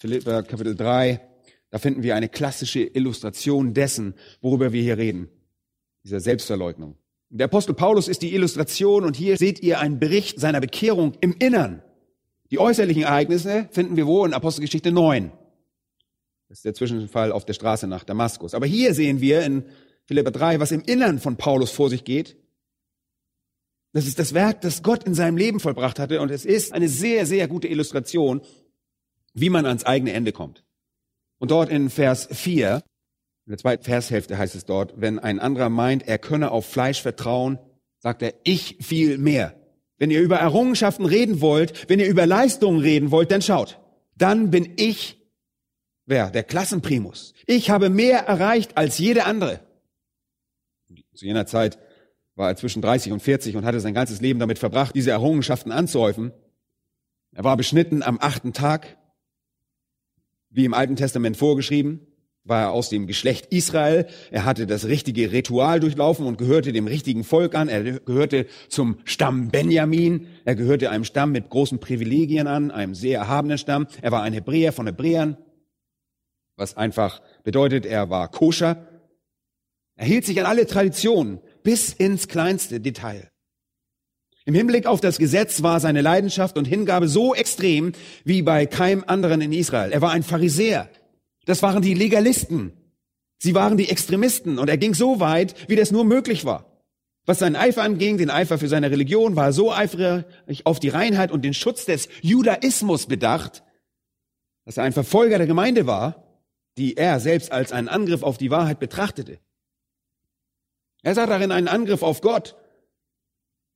[0.00, 1.20] Philippa Kapitel 3,
[1.68, 5.28] da finden wir eine klassische Illustration dessen, worüber wir hier reden,
[6.04, 6.96] dieser Selbstverleugnung.
[7.28, 11.36] Der Apostel Paulus ist die Illustration und hier seht ihr einen Bericht seiner Bekehrung im
[11.38, 11.82] Innern.
[12.50, 15.30] Die äußerlichen Ereignisse finden wir wo in Apostelgeschichte 9.
[16.48, 18.54] Das ist der Zwischenfall auf der Straße nach Damaskus.
[18.54, 19.64] Aber hier sehen wir in
[20.06, 22.36] Philipper 3, was im Innern von Paulus vor sich geht.
[23.92, 26.88] Das ist das Werk, das Gott in seinem Leben vollbracht hatte und es ist eine
[26.88, 28.40] sehr, sehr gute Illustration,
[29.34, 30.64] wie man ans eigene Ende kommt.
[31.38, 32.82] Und dort in Vers 4,
[33.46, 37.00] in der zweiten Vershälfte heißt es dort, wenn ein anderer meint, er könne auf Fleisch
[37.00, 37.58] vertrauen,
[37.98, 39.56] sagt er, ich viel mehr.
[39.98, 43.80] Wenn ihr über Errungenschaften reden wollt, wenn ihr über Leistungen reden wollt, dann schaut.
[44.16, 45.18] Dann bin ich,
[46.06, 46.30] wer?
[46.30, 47.34] Der Klassenprimus.
[47.46, 49.60] Ich habe mehr erreicht als jede andere.
[51.14, 51.78] Zu jener Zeit
[52.34, 55.72] war er zwischen 30 und 40 und hatte sein ganzes Leben damit verbracht, diese Errungenschaften
[55.72, 56.32] anzuhäufen.
[57.32, 58.96] Er war beschnitten am achten Tag,
[60.50, 62.00] wie im Alten Testament vorgeschrieben,
[62.44, 64.06] war er aus dem Geschlecht Israel.
[64.30, 67.68] Er hatte das richtige Ritual durchlaufen und gehörte dem richtigen Volk an.
[67.68, 70.26] Er gehörte zum Stamm Benjamin.
[70.44, 73.86] Er gehörte einem Stamm mit großen Privilegien an, einem sehr erhabenen Stamm.
[74.02, 75.36] Er war ein Hebräer von Hebräern,
[76.56, 78.86] was einfach bedeutet, er war koscher.
[79.96, 83.30] Er hielt sich an alle Traditionen bis ins kleinste Detail.
[84.46, 87.92] Im Hinblick auf das Gesetz war seine Leidenschaft und Hingabe so extrem
[88.24, 89.92] wie bei keinem anderen in Israel.
[89.92, 90.88] Er war ein Pharisäer.
[91.44, 92.72] Das waren die Legalisten.
[93.38, 96.66] Sie waren die Extremisten und er ging so weit, wie das nur möglich war.
[97.26, 100.24] Was seinen Eifer anging, den Eifer für seine Religion, war er so eifrig
[100.64, 103.62] auf die Reinheit und den Schutz des Judaismus bedacht,
[104.64, 106.24] dass er ein Verfolger der Gemeinde war,
[106.76, 109.38] die er selbst als einen Angriff auf die Wahrheit betrachtete.
[111.02, 112.56] Er sah darin einen Angriff auf Gott,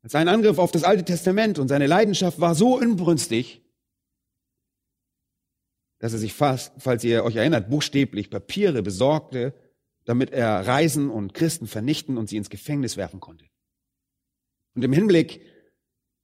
[0.04, 3.62] als einen Angriff auf das Alte Testament und seine Leidenschaft war so inbrünstig,
[5.98, 9.54] dass er sich fast, falls ihr euch erinnert, buchstäblich Papiere besorgte,
[10.04, 13.46] damit er Reisen und Christen vernichten und sie ins Gefängnis werfen konnte.
[14.74, 15.40] Und im Hinblick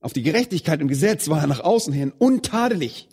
[0.00, 3.08] auf die Gerechtigkeit im Gesetz war er nach außen hin untadelig.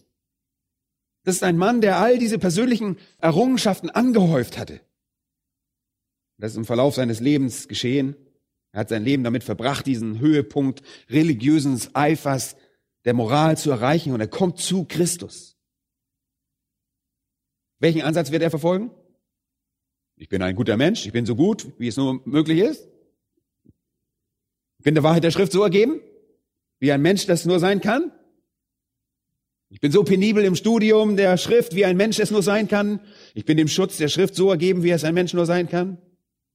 [1.24, 4.82] Das ist ein Mann, der all diese persönlichen Errungenschaften angehäuft hatte.
[6.38, 8.18] Das ist im Verlauf seines Lebens geschehen.
[8.78, 12.56] Er hat sein Leben damit verbracht, diesen Höhepunkt religiösen Eifers
[13.06, 15.58] der Moral zu erreichen und er kommt zu Christus.
[17.80, 18.92] Welchen Ansatz wird er verfolgen?
[20.16, 22.88] Ich bin ein guter Mensch, ich bin so gut, wie es nur möglich ist.
[24.78, 26.00] Ich bin der Wahrheit der Schrift so ergeben,
[26.78, 28.12] wie ein Mensch das nur sein kann.
[29.70, 33.00] Ich bin so penibel im Studium der Schrift, wie ein Mensch es nur sein kann.
[33.34, 35.98] Ich bin dem Schutz der Schrift so ergeben, wie es ein Mensch nur sein kann.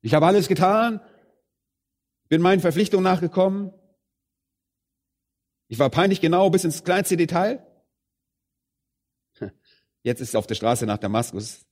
[0.03, 1.01] Ich habe alles getan,
[2.33, 3.75] bin meinen Verpflichtungen nachgekommen.
[5.69, 7.63] Ich war peinlich genau bis ins kleinste Detail.
[10.03, 11.67] Jetzt ist er auf der Straße nach Damaskus,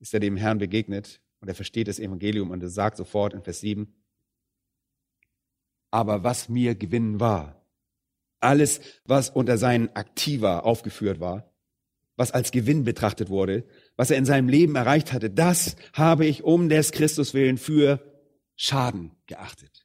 [0.00, 3.42] ist er dem Herrn begegnet und er versteht das Evangelium und er sagt sofort in
[3.42, 3.94] Vers 7,
[5.92, 7.64] aber was mir gewinnen war,
[8.40, 11.54] alles, was unter seinen Aktiva aufgeführt war,
[12.16, 13.62] was als Gewinn betrachtet wurde,
[13.94, 18.02] was er in seinem Leben erreicht hatte, das habe ich um des Christus willen für
[18.56, 19.75] Schaden geachtet.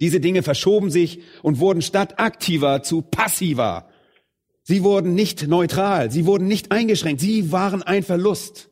[0.00, 3.88] Diese Dinge verschoben sich und wurden statt aktiver zu passiver.
[4.62, 8.68] Sie wurden nicht neutral, sie wurden nicht eingeschränkt, sie waren ein Verlust.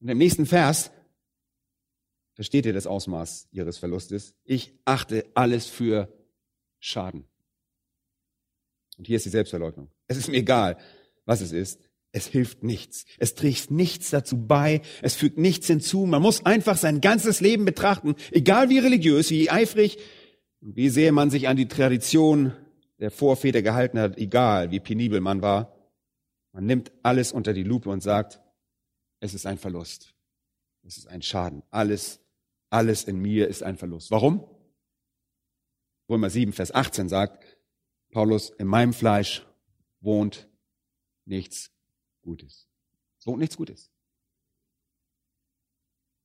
[0.00, 0.90] Und im nächsten Vers
[2.34, 4.36] versteht ihr das Ausmaß ihres Verlustes.
[4.44, 6.08] Ich achte alles für
[6.78, 7.24] Schaden.
[8.96, 9.90] Und hier ist die Selbstverleugnung.
[10.06, 10.78] Es ist mir egal,
[11.24, 11.87] was es ist.
[12.12, 13.04] Es hilft nichts.
[13.18, 14.80] Es trägt nichts dazu bei.
[15.02, 16.06] Es fügt nichts hinzu.
[16.06, 19.98] Man muss einfach sein ganzes Leben betrachten, egal wie religiös, wie eifrig,
[20.60, 22.52] wie sehr man sich an die Tradition
[22.98, 25.76] der Vorväter gehalten hat, egal wie penibel man war.
[26.52, 28.40] Man nimmt alles unter die Lupe und sagt,
[29.20, 30.14] es ist ein Verlust.
[30.84, 31.62] Es ist ein Schaden.
[31.70, 32.20] Alles,
[32.70, 34.10] alles in mir ist ein Verlust.
[34.10, 34.44] Warum?
[36.08, 37.58] Römer 7, Vers 18 sagt,
[38.10, 39.46] Paulus, in meinem Fleisch
[40.00, 40.48] wohnt
[41.26, 41.70] nichts
[42.28, 42.68] Gutes.
[43.18, 43.90] Es wohnt nichts Gutes.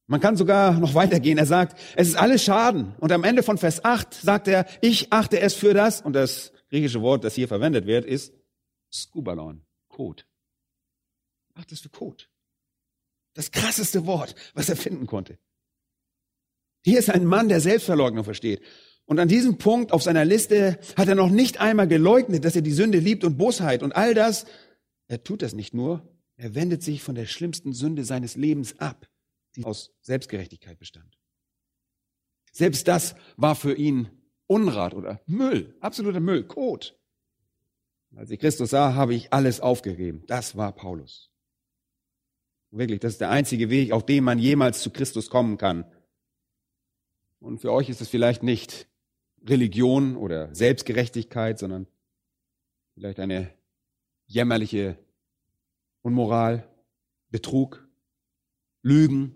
[0.07, 1.37] Man kann sogar noch weitergehen.
[1.37, 2.93] Er sagt, es ist alles Schaden.
[2.99, 6.51] Und am Ende von Vers 8 sagt er, ich achte es für das, und das
[6.69, 8.33] griechische Wort, das hier verwendet wird, ist
[8.91, 10.27] Skubalon, Kot.
[11.55, 12.29] Macht es für Kot.
[13.33, 15.39] Das krasseste Wort, was er finden konnte.
[16.83, 18.61] Hier ist ein Mann, der Selbstverleugnung versteht.
[19.05, 22.61] Und an diesem Punkt auf seiner Liste hat er noch nicht einmal geleugnet, dass er
[22.61, 24.45] die Sünde liebt und Bosheit und all das.
[25.13, 29.07] Er tut das nicht nur, er wendet sich von der schlimmsten Sünde seines Lebens ab,
[29.55, 31.19] die aus Selbstgerechtigkeit bestand.
[32.51, 34.09] Selbst das war für ihn
[34.47, 36.97] Unrat oder Müll, absoluter Müll, Kot.
[38.15, 40.23] Als ich Christus sah, habe ich alles aufgegeben.
[40.25, 41.29] Das war Paulus.
[42.71, 45.85] Wirklich, das ist der einzige Weg, auf dem man jemals zu Christus kommen kann.
[47.39, 48.87] Und für euch ist es vielleicht nicht
[49.47, 51.85] Religion oder Selbstgerechtigkeit, sondern
[52.95, 53.53] vielleicht eine
[54.33, 54.97] jämmerliche
[56.01, 56.67] Unmoral,
[57.29, 57.87] Betrug,
[58.81, 59.35] Lügen,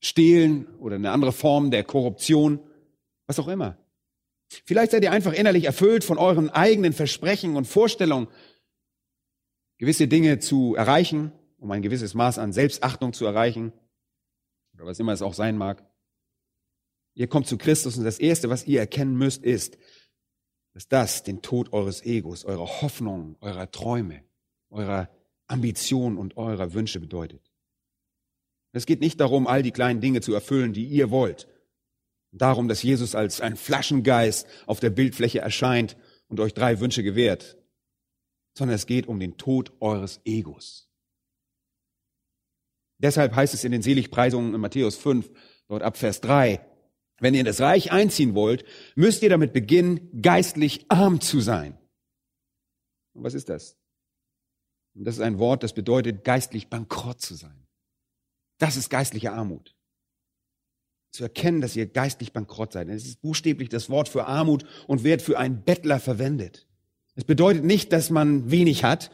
[0.00, 2.60] Stehlen oder eine andere Form der Korruption,
[3.26, 3.78] was auch immer.
[4.64, 8.28] Vielleicht seid ihr einfach innerlich erfüllt von euren eigenen Versprechen und Vorstellungen,
[9.78, 13.72] gewisse Dinge zu erreichen, um ein gewisses Maß an Selbstachtung zu erreichen,
[14.74, 15.84] oder was immer es auch sein mag.
[17.14, 19.78] Ihr kommt zu Christus und das Erste, was ihr erkennen müsst, ist,
[20.74, 24.24] dass das den Tod eures Egos, eurer Hoffnung, eurer Träume,
[24.70, 25.08] eurer
[25.46, 27.52] Ambitionen und eurer Wünsche bedeutet.
[28.72, 31.48] Es geht nicht darum, all die kleinen Dinge zu erfüllen, die ihr wollt.
[32.32, 37.56] Darum, dass Jesus als ein Flaschengeist auf der Bildfläche erscheint und euch drei Wünsche gewährt,
[38.58, 40.90] sondern es geht um den Tod eures Egos.
[42.98, 45.30] Deshalb heißt es in den Seligpreisungen in Matthäus 5,
[45.68, 46.60] dort ab Vers 3,
[47.18, 48.64] wenn ihr in das Reich einziehen wollt,
[48.96, 51.78] müsst ihr damit beginnen, geistlich arm zu sein.
[53.14, 53.76] Und was ist das?
[54.94, 57.66] Und das ist ein Wort, das bedeutet, geistlich bankrott zu sein.
[58.58, 59.74] Das ist geistliche Armut.
[61.10, 62.88] Zu erkennen, dass ihr geistlich bankrott seid.
[62.88, 66.66] Es ist buchstäblich das Wort für Armut und wird für einen Bettler verwendet.
[67.14, 69.10] Es bedeutet nicht, dass man wenig hat,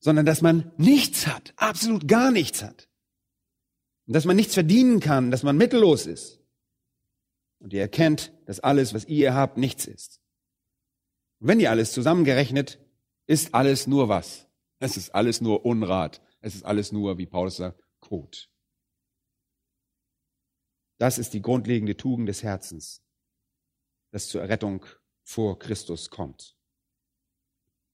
[0.00, 2.88] sondern dass man nichts hat, absolut gar nichts hat.
[4.06, 6.43] Und dass man nichts verdienen kann, dass man mittellos ist.
[7.64, 10.20] Und ihr erkennt, dass alles, was ihr habt, nichts ist.
[11.40, 12.78] Und wenn ihr alles zusammengerechnet,
[13.26, 14.46] ist alles nur was?
[14.80, 16.20] Es ist alles nur Unrat.
[16.42, 18.50] Es ist alles nur, wie Paulus sagt, Kot.
[20.98, 23.02] Das ist die grundlegende Tugend des Herzens,
[24.10, 24.84] das zur Errettung
[25.22, 26.58] vor Christus kommt.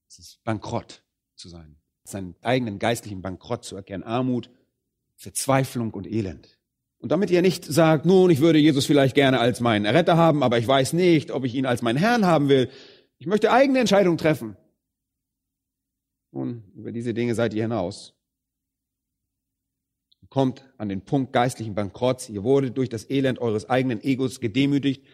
[0.09, 1.05] Es ist bankrott
[1.37, 4.51] zu sein, seinen eigenen geistlichen Bankrott zu erkennen, Armut,
[5.15, 6.60] Verzweiflung und Elend.
[7.01, 10.43] Und damit ihr nicht sagt, nun, ich würde Jesus vielleicht gerne als meinen Erretter haben,
[10.43, 12.69] aber ich weiß nicht, ob ich ihn als meinen Herrn haben will.
[13.19, 14.57] Ich möchte eigene Entscheidungen treffen.
[16.31, 18.15] Nun, über diese Dinge seid ihr hinaus.
[20.21, 22.29] Ihr kommt an den Punkt geistlichen Bankrotts.
[22.29, 25.05] Ihr wurdet durch das Elend eures eigenen Egos gedemütigt.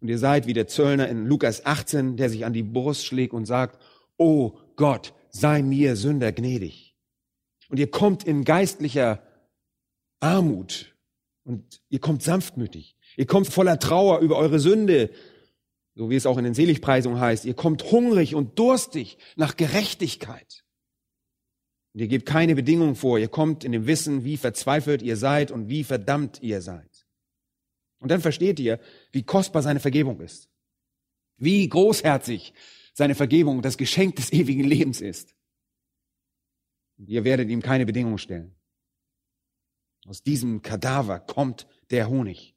[0.00, 3.32] Und ihr seid wie der Zöllner in Lukas 18, der sich an die Brust schlägt
[3.32, 3.80] und sagt,
[4.18, 6.96] Oh Gott, sei mir Sünder gnädig.
[7.68, 9.22] Und ihr kommt in geistlicher
[10.20, 10.95] Armut
[11.46, 12.96] und ihr kommt sanftmütig.
[13.16, 15.10] Ihr kommt voller Trauer über eure Sünde,
[15.94, 17.44] so wie es auch in den Seligpreisungen heißt.
[17.44, 20.64] Ihr kommt hungrig und durstig nach Gerechtigkeit.
[21.94, 23.18] Und ihr gebt keine Bedingungen vor.
[23.18, 27.06] Ihr kommt in dem Wissen, wie verzweifelt ihr seid und wie verdammt ihr seid.
[28.00, 28.80] Und dann versteht ihr,
[29.12, 30.50] wie kostbar seine Vergebung ist.
[31.38, 32.54] Wie großherzig
[32.92, 35.34] seine Vergebung das Geschenk des ewigen Lebens ist.
[36.98, 38.56] Ihr werdet ihm keine Bedingungen stellen.
[40.06, 42.54] Aus diesem Kadaver kommt der Honig.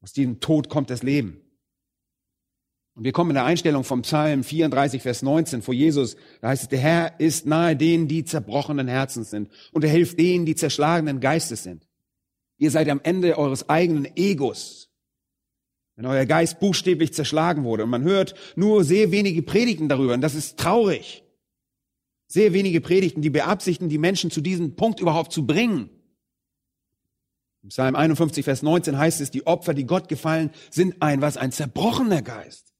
[0.00, 1.40] Aus diesem Tod kommt das Leben.
[2.94, 6.16] Und wir kommen in der Einstellung vom Psalm 34, Vers 19 vor Jesus.
[6.40, 9.48] Da heißt es, der Herr ist nahe denen, die zerbrochenen Herzens sind.
[9.72, 11.86] Und er hilft denen, die zerschlagenen Geistes sind.
[12.58, 14.90] Ihr seid am Ende eures eigenen Egos.
[15.94, 17.84] Wenn euer Geist buchstäblich zerschlagen wurde.
[17.84, 20.14] Und man hört nur sehr wenige Predigten darüber.
[20.14, 21.22] Und das ist traurig.
[22.26, 25.90] Sehr wenige Predigten, die beabsichtigen, die Menschen zu diesem Punkt überhaupt zu bringen.
[27.62, 31.36] Im Psalm 51, Vers 19 heißt es, die Opfer, die Gott gefallen, sind ein was?
[31.36, 32.74] Ein zerbrochener Geist.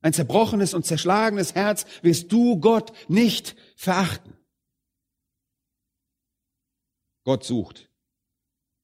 [0.00, 4.36] Ein zerbrochenes und zerschlagenes Herz wirst du Gott nicht verachten.
[7.24, 7.90] Gott sucht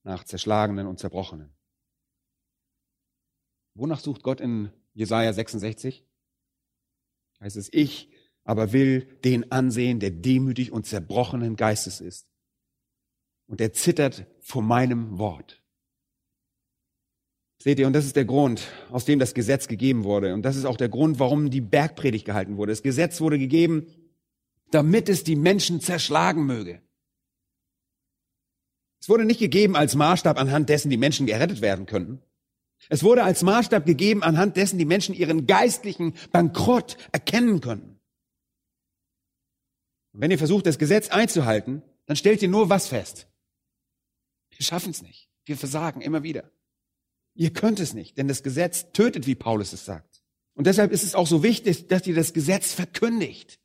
[0.02, 1.54] nach zerschlagenen und zerbrochenen.
[3.74, 6.06] Wonach sucht Gott in Jesaja 66?
[7.40, 8.10] Heißt es, ich
[8.44, 12.30] aber will den ansehen, der demütig und zerbrochenen Geistes ist
[13.50, 15.62] und er zittert vor meinem Wort.
[17.62, 20.32] Seht ihr, und das ist der Grund, aus dem das Gesetz gegeben wurde.
[20.32, 22.72] Und das ist auch der Grund, warum die Bergpredigt gehalten wurde.
[22.72, 23.86] Das Gesetz wurde gegeben,
[24.70, 26.80] damit es die Menschen zerschlagen möge.
[29.00, 32.22] Es wurde nicht gegeben als Maßstab, anhand dessen die Menschen gerettet werden könnten.
[32.88, 38.00] Es wurde als Maßstab gegeben, anhand dessen die Menschen ihren geistlichen Bankrott erkennen können.
[40.12, 43.29] Und wenn ihr versucht, das Gesetz einzuhalten, dann stellt ihr nur was fest.
[44.60, 45.30] Wir schaffen es nicht.
[45.46, 46.52] Wir versagen immer wieder.
[47.34, 50.22] Ihr könnt es nicht, denn das Gesetz tötet, wie Paulus es sagt.
[50.52, 53.58] Und deshalb ist es auch so wichtig, dass ihr das Gesetz verkündigt.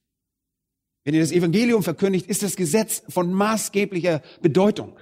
[1.04, 4.98] Wenn ihr das Evangelium verkündigt, ist das Gesetz von maßgeblicher Bedeutung.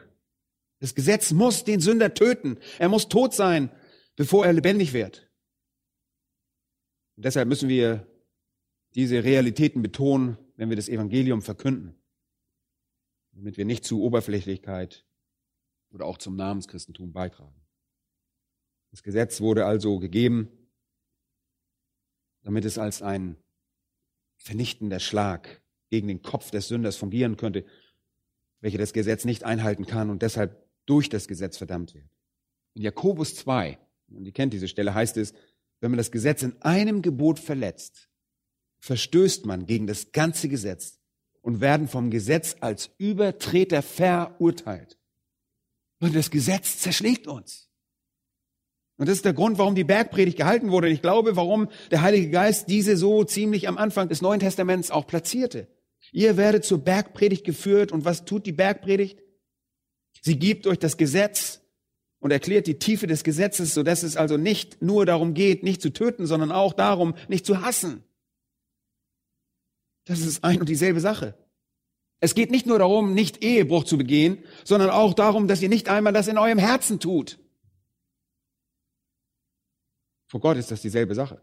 [0.79, 2.57] Das Gesetz muss den Sünder töten.
[2.79, 3.69] Er muss tot sein,
[4.15, 5.29] bevor er lebendig wird.
[7.17, 8.07] Und deshalb müssen wir
[8.95, 11.93] diese Realitäten betonen, wenn wir das Evangelium verkünden,
[13.33, 15.05] damit wir nicht zu Oberflächlichkeit
[15.93, 17.55] oder auch zum Namenschristentum beitragen.
[18.91, 20.49] Das Gesetz wurde also gegeben,
[22.41, 23.37] damit es als ein
[24.37, 27.65] vernichtender Schlag gegen den Kopf des Sünders fungieren könnte,
[28.59, 32.09] welcher das Gesetz nicht einhalten kann und deshalb durch das Gesetz verdammt wird.
[32.73, 33.77] In Jakobus 2,
[34.09, 35.33] und ihr kennt diese Stelle, heißt es,
[35.79, 38.09] wenn man das Gesetz in einem Gebot verletzt,
[38.79, 40.99] verstößt man gegen das ganze Gesetz
[41.41, 44.97] und werden vom Gesetz als Übertreter verurteilt.
[46.03, 47.69] Und das Gesetz zerschlägt uns.
[48.97, 50.87] Und das ist der Grund, warum die Bergpredigt gehalten wurde.
[50.87, 54.91] Und ich glaube, warum der Heilige Geist diese so ziemlich am Anfang des Neuen Testaments
[54.91, 55.69] auch platzierte.
[56.11, 57.93] Ihr werdet zur Bergpredigt geführt.
[57.93, 59.23] Und was tut die Bergpredigt?
[60.19, 61.61] Sie gibt euch das Gesetz
[62.19, 65.93] und erklärt die Tiefe des Gesetzes, sodass es also nicht nur darum geht, nicht zu
[65.93, 68.03] töten, sondern auch darum, nicht zu hassen.
[70.03, 71.37] Das ist ein und dieselbe Sache.
[72.23, 75.89] Es geht nicht nur darum, nicht Ehebruch zu begehen, sondern auch darum, dass ihr nicht
[75.89, 77.37] einmal das in eurem Herzen tut.
[80.27, 81.41] Vor Gott ist das dieselbe Sache.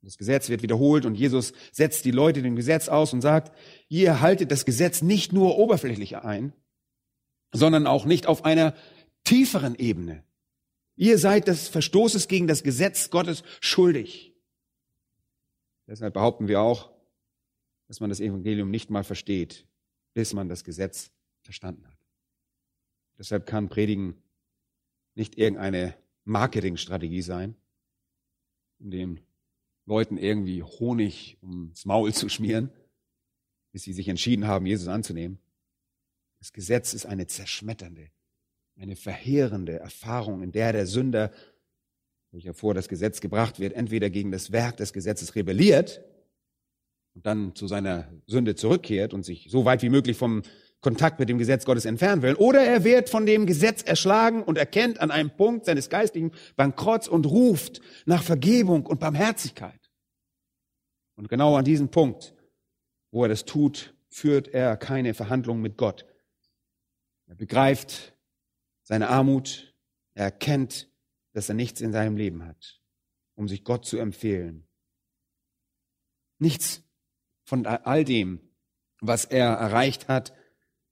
[0.00, 3.52] Das Gesetz wird wiederholt und Jesus setzt die Leute dem Gesetz aus und sagt,
[3.88, 6.52] ihr haltet das Gesetz nicht nur oberflächlich ein,
[7.52, 8.76] sondern auch nicht auf einer
[9.24, 10.22] tieferen Ebene.
[10.94, 14.36] Ihr seid des Verstoßes gegen das Gesetz Gottes schuldig.
[15.88, 16.92] Deshalb behaupten wir auch,
[17.88, 19.66] dass man das Evangelium nicht mal versteht,
[20.14, 21.10] bis man das Gesetz
[21.42, 21.98] verstanden hat.
[23.18, 24.22] Deshalb kann Predigen
[25.14, 27.56] nicht irgendeine Marketingstrategie sein,
[28.78, 29.20] um den
[29.86, 32.70] Leuten irgendwie Honig ums Maul zu schmieren,
[33.72, 35.38] bis sie sich entschieden haben, Jesus anzunehmen.
[36.38, 38.10] Das Gesetz ist eine zerschmetternde,
[38.76, 41.32] eine verheerende Erfahrung, in der der Sünder,
[42.30, 46.02] welcher vor das Gesetz gebracht wird, entweder gegen das Werk des Gesetzes rebelliert
[47.18, 50.42] und dann zu seiner Sünde zurückkehrt und sich so weit wie möglich vom
[50.80, 54.56] Kontakt mit dem Gesetz Gottes entfernen will, oder er wird von dem Gesetz erschlagen und
[54.56, 59.80] erkennt an einem Punkt seines geistlichen Bankrotts und ruft nach Vergebung und Barmherzigkeit.
[61.16, 62.36] Und genau an diesem Punkt,
[63.10, 66.06] wo er das tut, führt er keine Verhandlung mit Gott.
[67.26, 68.16] Er begreift
[68.84, 69.74] seine Armut,
[70.14, 70.88] er erkennt,
[71.32, 72.80] dass er nichts in seinem Leben hat,
[73.34, 74.68] um sich Gott zu empfehlen.
[76.38, 76.87] Nichts
[77.48, 78.40] von all dem,
[79.00, 80.34] was er erreicht hat,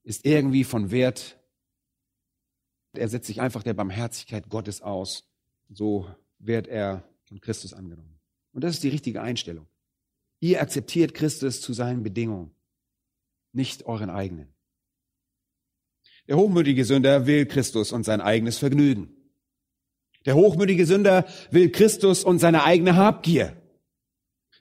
[0.05, 1.39] ist irgendwie von Wert.
[2.95, 5.29] Er setzt sich einfach der Barmherzigkeit Gottes aus.
[5.69, 8.19] So wird er von Christus angenommen.
[8.53, 9.67] Und das ist die richtige Einstellung.
[10.41, 12.55] Ihr akzeptiert Christus zu seinen Bedingungen,
[13.53, 14.49] nicht euren eigenen.
[16.27, 19.15] Der hochmütige Sünder will Christus und sein eigenes Vergnügen.
[20.25, 23.61] Der hochmütige Sünder will Christus und seine eigene Habgier.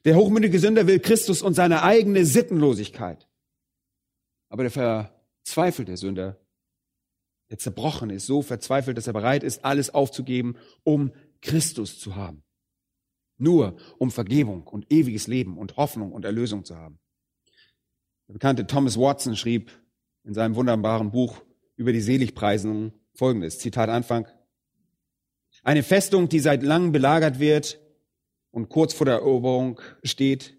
[0.05, 3.27] Der hochmütige Sünder will Christus und seine eigene Sittenlosigkeit.
[4.49, 6.39] Aber der verzweifelte Sünder,
[7.49, 12.43] der zerbrochen ist, so verzweifelt, dass er bereit ist, alles aufzugeben, um Christus zu haben.
[13.37, 16.99] Nur um Vergebung und ewiges Leben und Hoffnung und Erlösung zu haben.
[18.27, 19.71] Der bekannte Thomas Watson schrieb
[20.23, 21.43] in seinem wunderbaren Buch
[21.75, 23.57] über die Seligpreisung folgendes.
[23.57, 24.27] Zitat Anfang.
[25.63, 27.79] Eine Festung, die seit langem belagert wird
[28.55, 30.57] und kurz vor der Eroberung steht,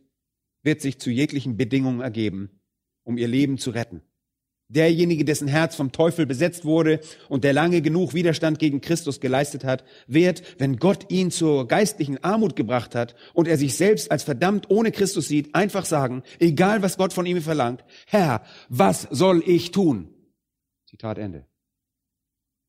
[0.62, 2.60] wird sich zu jeglichen Bedingungen ergeben,
[3.04, 4.02] um ihr Leben zu retten.
[4.68, 9.64] Derjenige, dessen Herz vom Teufel besetzt wurde und der lange genug Widerstand gegen Christus geleistet
[9.64, 14.24] hat, wird, wenn Gott ihn zur geistlichen Armut gebracht hat und er sich selbst als
[14.24, 19.42] verdammt ohne Christus sieht, einfach sagen, egal was Gott von ihm verlangt, Herr, was soll
[19.46, 20.12] ich tun?
[20.84, 21.46] Zitat Ende.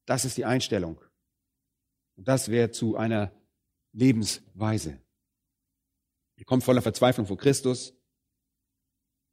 [0.05, 1.01] Das ist die Einstellung.
[2.15, 3.33] Und das wird zu einer
[3.91, 5.01] Lebensweise.
[6.37, 7.93] Ihr kommt voller Verzweiflung vor Christus,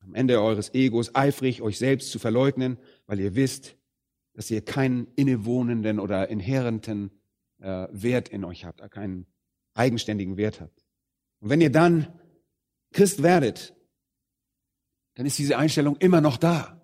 [0.01, 3.77] am Ende eures Egos eifrig, euch selbst zu verleugnen, weil ihr wisst,
[4.35, 7.11] dass ihr keinen innewohnenden oder inhärenten
[7.61, 9.27] äh, Wert in euch habt, keinen
[9.75, 10.85] eigenständigen Wert habt.
[11.41, 12.09] Und wenn ihr dann
[12.93, 13.75] Christ werdet,
[15.15, 16.81] dann ist diese Einstellung immer noch da.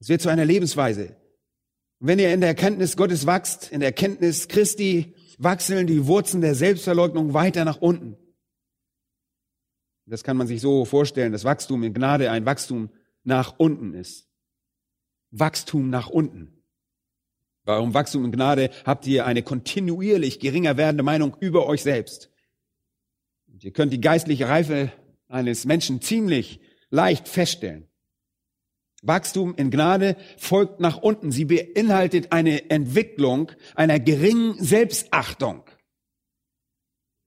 [0.00, 1.16] Es wird zu einer Lebensweise.
[2.00, 6.40] Und wenn ihr in der Erkenntnis Gottes wachst, in der Erkenntnis Christi, wachsen die Wurzeln
[6.40, 8.16] der Selbstverleugnung weiter nach unten.
[10.06, 12.90] Das kann man sich so vorstellen, dass Wachstum in Gnade ein Wachstum
[13.24, 14.28] nach unten ist.
[15.30, 16.62] Wachstum nach unten.
[17.64, 22.30] Warum Wachstum in Gnade habt ihr eine kontinuierlich geringer werdende Meinung über euch selbst.
[23.46, 24.92] Und ihr könnt die geistliche Reife
[25.28, 27.86] eines Menschen ziemlich leicht feststellen.
[29.02, 31.32] Wachstum in Gnade folgt nach unten.
[31.32, 35.64] Sie beinhaltet eine Entwicklung einer geringen Selbstachtung.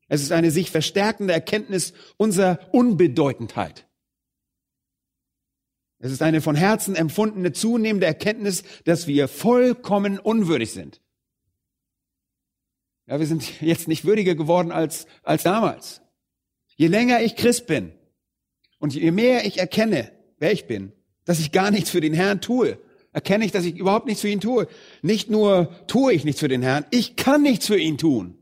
[0.07, 3.87] Es ist eine sich verstärkende Erkenntnis unserer Unbedeutendheit.
[5.99, 11.01] Es ist eine von Herzen empfundene zunehmende Erkenntnis, dass wir vollkommen unwürdig sind.
[13.07, 16.01] Ja, wir sind jetzt nicht würdiger geworden als, als damals.
[16.75, 17.93] Je länger ich Christ bin
[18.79, 20.91] und je mehr ich erkenne, wer ich bin,
[21.23, 22.77] dass ich gar nichts für den Herrn tue,
[23.11, 24.67] erkenne ich, dass ich überhaupt nichts für ihn tue.
[25.01, 28.37] Nicht nur tue ich nichts für den Herrn, ich kann nichts für ihn tun.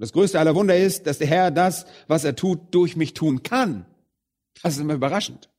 [0.00, 3.42] Das größte aller Wunder ist, dass der Herr das, was er tut, durch mich tun
[3.42, 3.84] kann.
[4.62, 5.50] Das ist immer überraschend.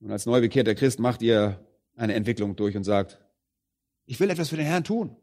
[0.00, 1.64] Und als neubekehrter Christ macht ihr
[1.96, 3.18] eine Entwicklung durch und sagt,
[4.04, 5.16] ich will etwas für den Herrn tun.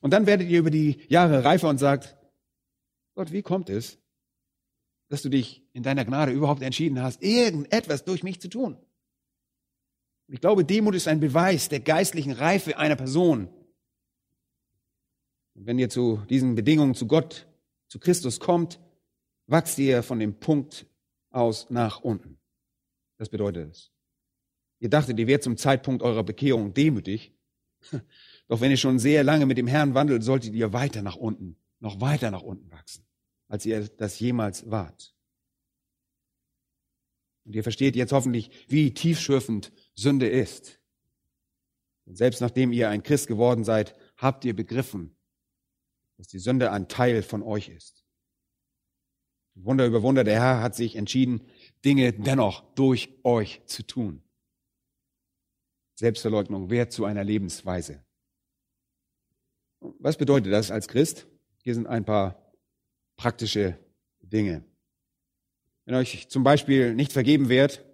[0.00, 2.16] Und dann werdet ihr über die Jahre reifer und sagt,
[3.14, 3.98] Gott, wie kommt es,
[5.08, 8.78] dass du dich in deiner Gnade überhaupt entschieden hast, irgendetwas durch mich zu tun?
[10.26, 13.48] Ich glaube, Demut ist ein Beweis der geistlichen Reife einer Person.
[15.56, 17.46] Und wenn ihr zu diesen Bedingungen zu Gott,
[17.88, 18.78] zu Christus kommt,
[19.46, 20.86] wachst ihr von dem Punkt
[21.30, 22.38] aus nach unten.
[23.16, 23.90] Das bedeutet es.
[24.80, 27.32] Ihr dachtet, ihr wärt zum Zeitpunkt eurer Bekehrung demütig.
[28.48, 31.56] Doch wenn ihr schon sehr lange mit dem Herrn wandelt, solltet ihr weiter nach unten,
[31.80, 33.06] noch weiter nach unten wachsen,
[33.48, 35.14] als ihr das jemals wart.
[37.44, 40.80] Und ihr versteht jetzt hoffentlich, wie tiefschürfend Sünde ist.
[42.04, 45.15] Und selbst nachdem ihr ein Christ geworden seid, habt ihr begriffen,
[46.16, 48.04] dass die Sünde ein Teil von euch ist.
[49.54, 51.40] Wunder über Wunder, der Herr hat sich entschieden,
[51.84, 54.22] Dinge dennoch durch euch zu tun.
[55.94, 58.04] Selbstverleugnung wird zu einer Lebensweise.
[59.80, 61.26] Was bedeutet das als Christ?
[61.62, 62.52] Hier sind ein paar
[63.16, 63.78] praktische
[64.20, 64.64] Dinge.
[65.86, 67.84] Wenn euch zum Beispiel nicht vergeben wird,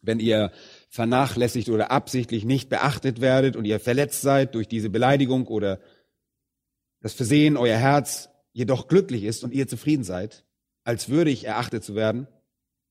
[0.00, 0.52] wenn ihr
[0.90, 5.80] vernachlässigt oder absichtlich nicht beachtet werdet und ihr verletzt seid durch diese Beleidigung oder
[7.04, 10.46] das Versehen euer Herz jedoch glücklich ist und ihr zufrieden seid,
[10.84, 12.26] als würdig erachtet zu werden,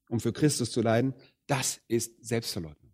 [0.08, 1.16] um für Christus zu leiden,
[1.48, 2.94] das ist Selbstverleugnung.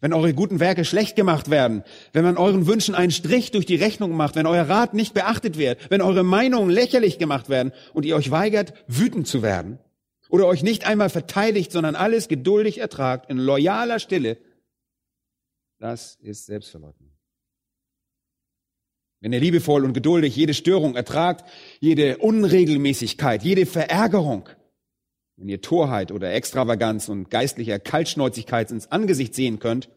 [0.00, 3.76] Wenn eure guten Werke schlecht gemacht werden, wenn man euren Wünschen einen Strich durch die
[3.76, 8.06] Rechnung macht, wenn euer Rat nicht beachtet wird, wenn eure Meinungen lächerlich gemacht werden und
[8.06, 9.78] ihr euch weigert, wütend zu werden
[10.30, 14.38] oder euch nicht einmal verteidigt, sondern alles geduldig ertragt in loyaler Stille,
[15.78, 17.05] das ist Selbstverleugnung.
[19.26, 21.50] Wenn ihr liebevoll und geduldig jede Störung ertragt,
[21.80, 24.48] jede Unregelmäßigkeit, jede Verärgerung,
[25.34, 29.90] wenn ihr Torheit oder Extravaganz und geistlicher Kaltschnäuzigkeit ins Angesicht sehen könnt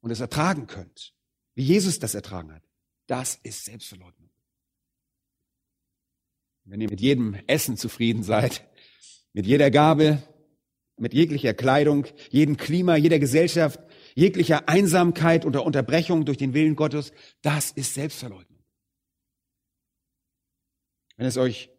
[0.00, 1.12] und es ertragen könnt,
[1.54, 2.62] wie Jesus das ertragen hat,
[3.06, 4.30] das ist Selbstverleugnung.
[6.64, 8.66] Wenn ihr mit jedem Essen zufrieden seid,
[9.34, 10.22] mit jeder Gabe,
[10.96, 13.80] mit jeglicher Kleidung, jedem Klima, jeder Gesellschaft,
[14.14, 18.45] jeglicher Einsamkeit oder Unterbrechung durch den Willen Gottes, das ist Selbstverleugnung.
[21.16, 21.70] Wenn es euch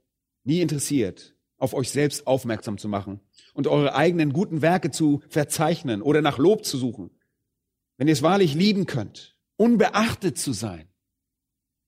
[0.43, 3.19] nie interessiert, auf euch selbst aufmerksam zu machen
[3.53, 7.11] und eure eigenen guten Werke zu verzeichnen oder nach Lob zu suchen,
[7.97, 10.87] wenn ihr es wahrlich lieben könnt, unbeachtet zu sein,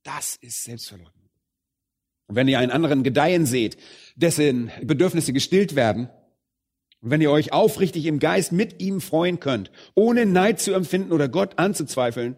[0.04, 1.30] das ist Selbstverleugnung.
[2.28, 3.78] Und wenn ihr einen anderen gedeihen seht,
[4.16, 6.10] dessen Bedürfnisse gestillt werden,
[7.02, 11.12] und wenn ihr euch aufrichtig im Geist mit ihm freuen könnt, ohne Neid zu empfinden
[11.12, 12.36] oder Gott anzuzweifeln,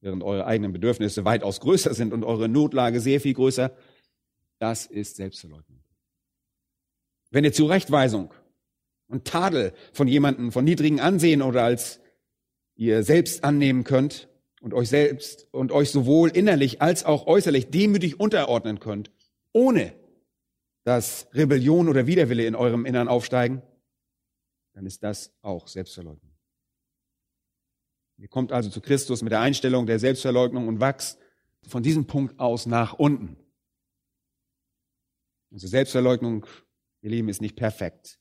[0.00, 3.74] während eure eigenen Bedürfnisse weitaus größer sind und eure Notlage sehr viel größer,
[4.60, 5.80] das ist Selbstverleugnung.
[7.30, 8.32] Wenn ihr Zurechtweisung
[9.08, 12.00] und Tadel von jemandem von niedrigen Ansehen oder als
[12.76, 14.28] ihr selbst annehmen könnt
[14.60, 19.10] und euch selbst und euch sowohl innerlich als auch äußerlich demütig unterordnen könnt,
[19.52, 19.94] ohne
[20.84, 23.62] dass Rebellion oder Widerwille in eurem Innern aufsteigen,
[24.74, 26.30] dann ist das auch Selbstverleugnung.
[28.18, 31.18] Ihr kommt also zu Christus mit der Einstellung der Selbstverleugnung und wachst
[31.66, 33.36] von diesem Punkt aus nach unten.
[35.50, 36.46] Unsere Selbstverleugnung,
[37.02, 38.18] ihr Lieben, ist nicht perfekt.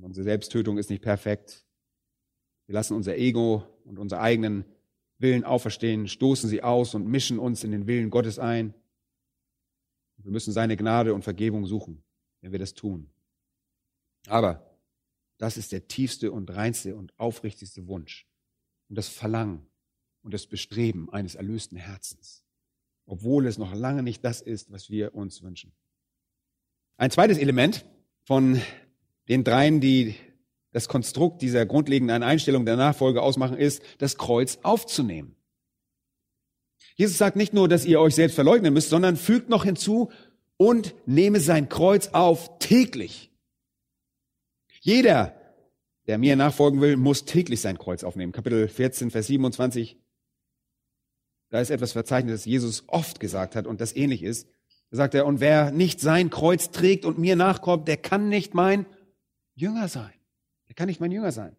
[0.00, 1.64] unsere Selbsttötung ist nicht perfekt.
[2.66, 4.64] Wir lassen unser Ego und unsere eigenen
[5.18, 8.74] Willen auferstehen, stoßen sie aus und mischen uns in den Willen Gottes ein.
[10.16, 12.02] Wir müssen seine Gnade und Vergebung suchen,
[12.40, 13.10] wenn wir das tun.
[14.26, 14.78] Aber
[15.38, 18.26] das ist der tiefste und reinste und aufrichtigste Wunsch
[18.88, 19.66] und das Verlangen
[20.22, 22.43] und das Bestreben eines erlösten Herzens,
[23.06, 25.72] obwohl es noch lange nicht das ist, was wir uns wünschen.
[26.96, 27.84] Ein zweites Element
[28.22, 28.60] von
[29.28, 30.14] den dreien, die
[30.72, 35.36] das Konstrukt dieser grundlegenden Einstellung der Nachfolge ausmachen, ist, das Kreuz aufzunehmen.
[36.96, 40.10] Jesus sagt nicht nur, dass ihr euch selbst verleugnen müsst, sondern fügt noch hinzu
[40.56, 43.30] und nehme sein Kreuz auf täglich.
[44.80, 45.34] Jeder,
[46.06, 48.32] der mir nachfolgen will, muss täglich sein Kreuz aufnehmen.
[48.32, 49.98] Kapitel 14, Vers 27.
[51.50, 54.48] Da ist etwas verzeichnet, das Jesus oft gesagt hat und das ähnlich ist.
[54.90, 58.54] Da sagt er, und wer nicht sein Kreuz trägt und mir nachkommt, der kann nicht
[58.54, 58.86] mein
[59.54, 60.12] Jünger sein.
[60.68, 61.56] Der kann nicht mein Jünger sein.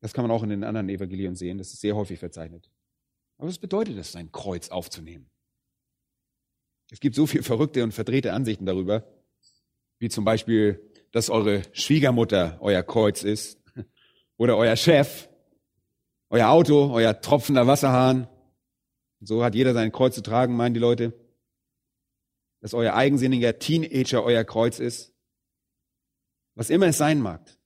[0.00, 1.58] Das kann man auch in den anderen Evangelien sehen.
[1.58, 2.70] Das ist sehr häufig verzeichnet.
[3.38, 5.30] Aber was bedeutet es, sein Kreuz aufzunehmen?
[6.90, 9.04] Es gibt so viel verrückte und verdrehte Ansichten darüber,
[9.98, 13.58] wie zum Beispiel, dass eure Schwiegermutter euer Kreuz ist
[14.36, 15.28] oder euer Chef,
[16.28, 18.28] euer Auto, euer tropfender Wasserhahn.
[19.20, 21.12] So hat jeder sein Kreuz zu tragen, meinen die Leute.
[22.60, 25.12] Dass euer eigensinniger Teenager euer Kreuz ist.
[26.54, 27.56] Was immer es sein mag.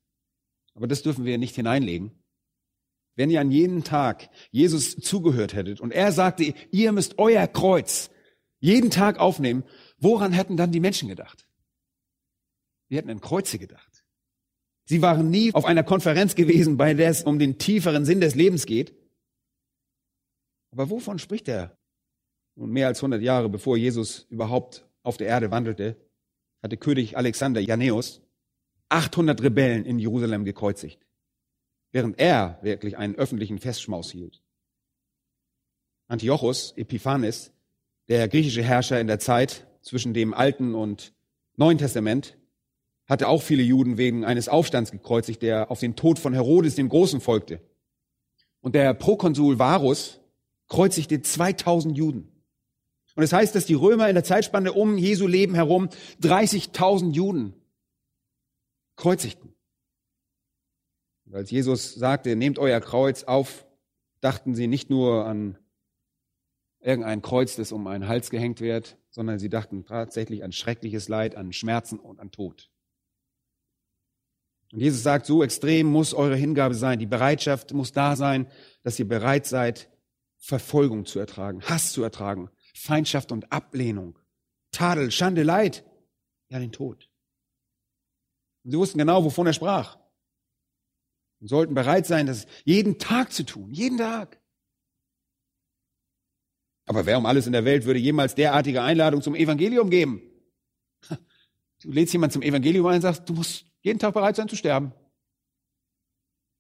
[0.75, 2.13] Aber das dürfen wir nicht hineinlegen.
[3.17, 8.11] Wenn ihr an jeden Tag Jesus zugehört hättet und er sagte, ihr müsst euer Kreuz
[8.61, 9.65] jeden Tag aufnehmen,
[9.99, 11.47] woran hätten dann die Menschen gedacht?
[12.89, 13.89] Wir hätten an Kreuze gedacht.
[14.91, 18.34] Sie waren nie auf einer Konferenz gewesen, bei der es um den tieferen Sinn des
[18.34, 18.93] Lebens geht.
[20.72, 21.76] Aber wovon spricht er?
[22.57, 25.97] Und mehr als 100 Jahre bevor Jesus überhaupt auf der Erde wandelte,
[26.62, 28.20] hatte König Alexander Janäus
[28.88, 31.01] 800 Rebellen in Jerusalem gekreuzigt
[31.93, 34.43] während er wirklich einen öffentlichen Festschmaus hielt.
[36.09, 37.53] Antiochus Epiphanes,
[38.09, 41.14] der griechische Herrscher in der Zeit zwischen dem Alten und
[41.57, 42.36] Neuen Testament,
[43.11, 46.89] hatte auch viele Juden wegen eines Aufstands gekreuzigt, der auf den Tod von Herodes dem
[46.89, 47.61] Großen folgte.
[48.61, 50.21] Und der Prokonsul Varus
[50.69, 52.29] kreuzigte 2000 Juden.
[53.17, 55.89] Und es das heißt, dass die Römer in der Zeitspanne um Jesu Leben herum
[56.23, 57.55] 30.000 Juden
[58.95, 59.55] kreuzigten.
[61.27, 63.67] Und als Jesus sagte, nehmt euer Kreuz auf,
[64.21, 65.59] dachten sie nicht nur an
[66.79, 71.35] irgendein Kreuz, das um einen Hals gehängt wird, sondern sie dachten tatsächlich an schreckliches Leid,
[71.35, 72.71] an Schmerzen und an Tod.
[74.73, 76.99] Und Jesus sagt, so extrem muss eure Hingabe sein.
[76.99, 78.47] Die Bereitschaft muss da sein,
[78.83, 79.91] dass ihr bereit seid,
[80.37, 84.18] Verfolgung zu ertragen, Hass zu ertragen, Feindschaft und Ablehnung,
[84.71, 85.85] Tadel, Schande, Leid,
[86.49, 87.11] ja den Tod.
[88.64, 89.99] Und sie wussten genau, wovon er sprach
[91.41, 94.41] und sollten bereit sein, das jeden Tag zu tun, jeden Tag.
[96.87, 100.23] Aber wer um alles in der Welt würde jemals derartige Einladung zum Evangelium geben?
[101.83, 104.57] Du lädst jemanden zum Evangelium ein und sagst, du musst jeden Tag bereit sein zu
[104.57, 104.93] sterben.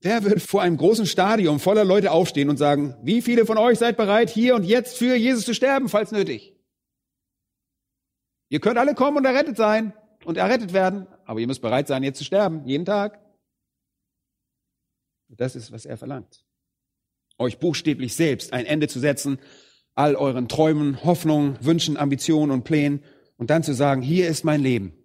[0.02, 3.78] Wer wird vor einem großen Stadion voller Leute aufstehen und sagen, wie viele von euch
[3.78, 6.56] seid bereit, hier und jetzt für Jesus zu sterben, falls nötig?
[8.48, 9.92] Ihr könnt alle kommen und errettet sein
[10.24, 13.20] und errettet werden, aber ihr müsst bereit sein, jetzt zu sterben, jeden Tag.
[15.28, 16.44] Das ist, was er verlangt.
[17.38, 19.38] Euch buchstäblich selbst ein Ende zu setzen,
[19.94, 23.04] all euren Träumen, Hoffnungen, Wünschen, Ambitionen und Plänen
[23.36, 24.99] und dann zu sagen, hier ist mein Leben.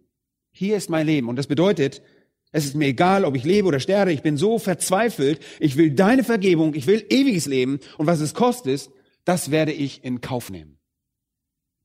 [0.57, 1.27] Hier ist mein Leben.
[1.27, 2.01] Und das bedeutet,
[2.53, 4.13] es ist mir egal, ob ich lebe oder sterbe.
[4.13, 5.41] Ich bin so verzweifelt.
[5.59, 6.73] Ich will deine Vergebung.
[6.75, 7.81] Ich will ewiges Leben.
[7.97, 8.89] Und was es kostet,
[9.25, 10.77] das werde ich in Kauf nehmen.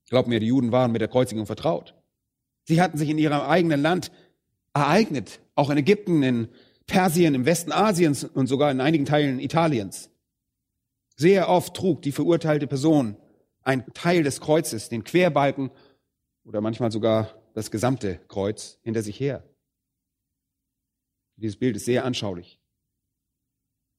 [0.09, 1.95] Glaub mir, die Juden waren mit der Kreuzigung vertraut.
[2.63, 4.09] Sie hatten sich in ihrem eigenen Land
[4.73, 5.41] ereignet.
[5.55, 6.47] Auch in Ägypten, in
[6.87, 10.11] Persien, im Westen Asiens und sogar in einigen Teilen Italiens.
[11.17, 13.17] Sehr oft trug die verurteilte Person
[13.63, 15.71] ein Teil des Kreuzes, den Querbalken
[16.45, 19.43] oder manchmal sogar das gesamte Kreuz hinter sich her.
[21.35, 22.59] Dieses Bild ist sehr anschaulich.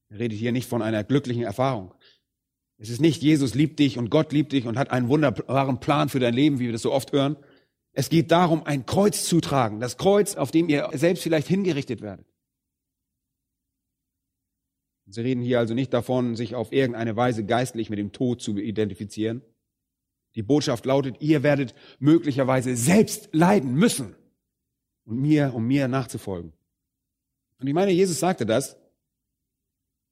[0.09, 1.95] Er redet hier nicht von einer glücklichen Erfahrung.
[2.79, 6.09] Es ist nicht, Jesus liebt dich und Gott liebt dich und hat einen wunderbaren Plan
[6.09, 7.37] für dein Leben, wie wir das so oft hören.
[7.93, 9.81] Es geht darum, ein Kreuz zu tragen.
[9.81, 12.27] Das Kreuz, auf dem ihr selbst vielleicht hingerichtet werdet.
[15.07, 18.57] Sie reden hier also nicht davon, sich auf irgendeine Weise geistlich mit dem Tod zu
[18.57, 19.43] identifizieren.
[20.35, 24.17] Die Botschaft lautet, ihr werdet möglicherweise selbst leiden müssen
[25.05, 26.53] und mir, um mir nachzufolgen.
[27.59, 28.77] Und ich meine, Jesus sagte das.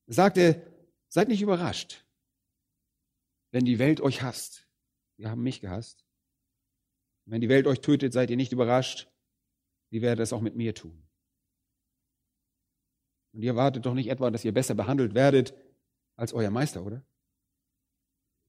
[0.07, 0.67] Er sagte,
[1.09, 2.05] seid nicht überrascht,
[3.51, 4.67] wenn die Welt euch hasst.
[5.17, 6.05] Wir haben mich gehasst.
[7.27, 9.09] Wenn die Welt euch tötet, seid ihr nicht überrascht.
[9.91, 11.07] Sie werde es auch mit mir tun.
[13.33, 15.55] Und ihr wartet doch nicht etwa, dass ihr besser behandelt werdet
[16.17, 17.05] als euer Meister, oder?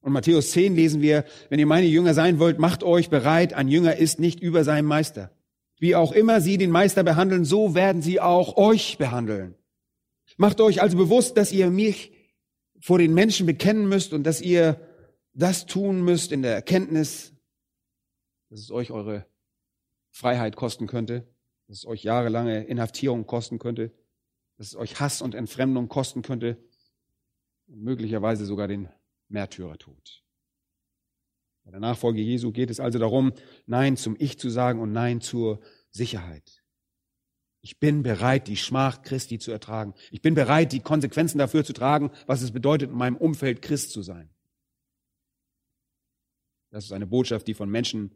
[0.02, 3.68] Und Matthäus 10 lesen wir, wenn ihr meine Jünger sein wollt, macht euch bereit, ein
[3.68, 5.32] Jünger ist nicht über seinem Meister.
[5.80, 9.56] Wie auch immer sie den Meister behandeln, so werden sie auch euch behandeln.
[10.38, 12.12] Macht euch also bewusst, dass ihr mich
[12.80, 14.80] vor den Menschen bekennen müsst und dass ihr
[15.34, 17.34] das tun müsst in der Erkenntnis,
[18.50, 19.26] dass es euch eure
[20.10, 21.28] Freiheit kosten könnte,
[21.68, 23.92] dass es euch jahrelange Inhaftierung kosten könnte,
[24.58, 26.58] dass es euch Hass und Entfremdung kosten könnte
[27.74, 28.90] möglicherweise sogar den
[29.32, 30.24] Märtyrertod.
[31.64, 33.34] Bei der Nachfolge Jesu geht es also darum,
[33.66, 35.62] Nein zum Ich zu sagen und Nein zur
[35.92, 36.64] Sicherheit.
[37.62, 39.94] Ich bin bereit, die Schmach Christi zu ertragen.
[40.10, 43.92] Ich bin bereit, die Konsequenzen dafür zu tragen, was es bedeutet, in meinem Umfeld Christ
[43.92, 44.34] zu sein.
[46.72, 48.16] Das ist eine Botschaft, die von Menschen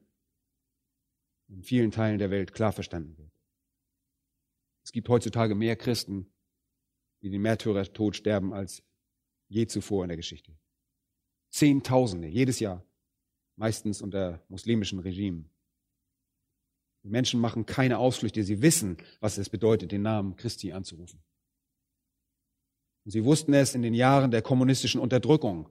[1.47, 3.31] in vielen Teilen der Welt klar verstanden wird.
[4.83, 6.31] Es gibt heutzutage mehr Christen,
[7.21, 8.83] die den Märtyrertod sterben als
[9.47, 10.57] je zuvor in der Geschichte.
[11.55, 12.83] Zehntausende jedes Jahr,
[13.55, 15.49] meistens unter muslimischen Regimen.
[17.03, 21.23] Die Menschen machen keine Ausflüchte, sie wissen, was es bedeutet, den Namen Christi anzurufen.
[23.05, 25.69] Und sie wussten es in den Jahren der kommunistischen Unterdrückung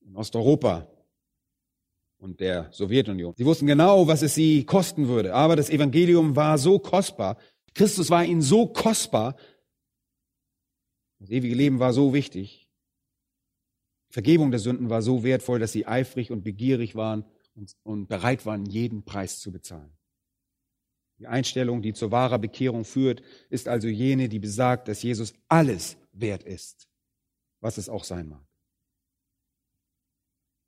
[0.00, 0.90] in Osteuropa
[2.16, 3.34] und der Sowjetunion.
[3.36, 7.36] Sie wussten genau, was es sie kosten würde, aber das Evangelium war so kostbar,
[7.74, 9.36] Christus war ihnen so kostbar,
[11.18, 12.59] das ewige Leben war so wichtig.
[14.10, 18.44] Vergebung der Sünden war so wertvoll, dass sie eifrig und begierig waren und, und bereit
[18.44, 19.96] waren, jeden Preis zu bezahlen.
[21.18, 25.96] Die Einstellung, die zur wahrer Bekehrung führt, ist also jene, die besagt, dass Jesus alles
[26.12, 26.88] wert ist,
[27.60, 28.44] was es auch sein mag.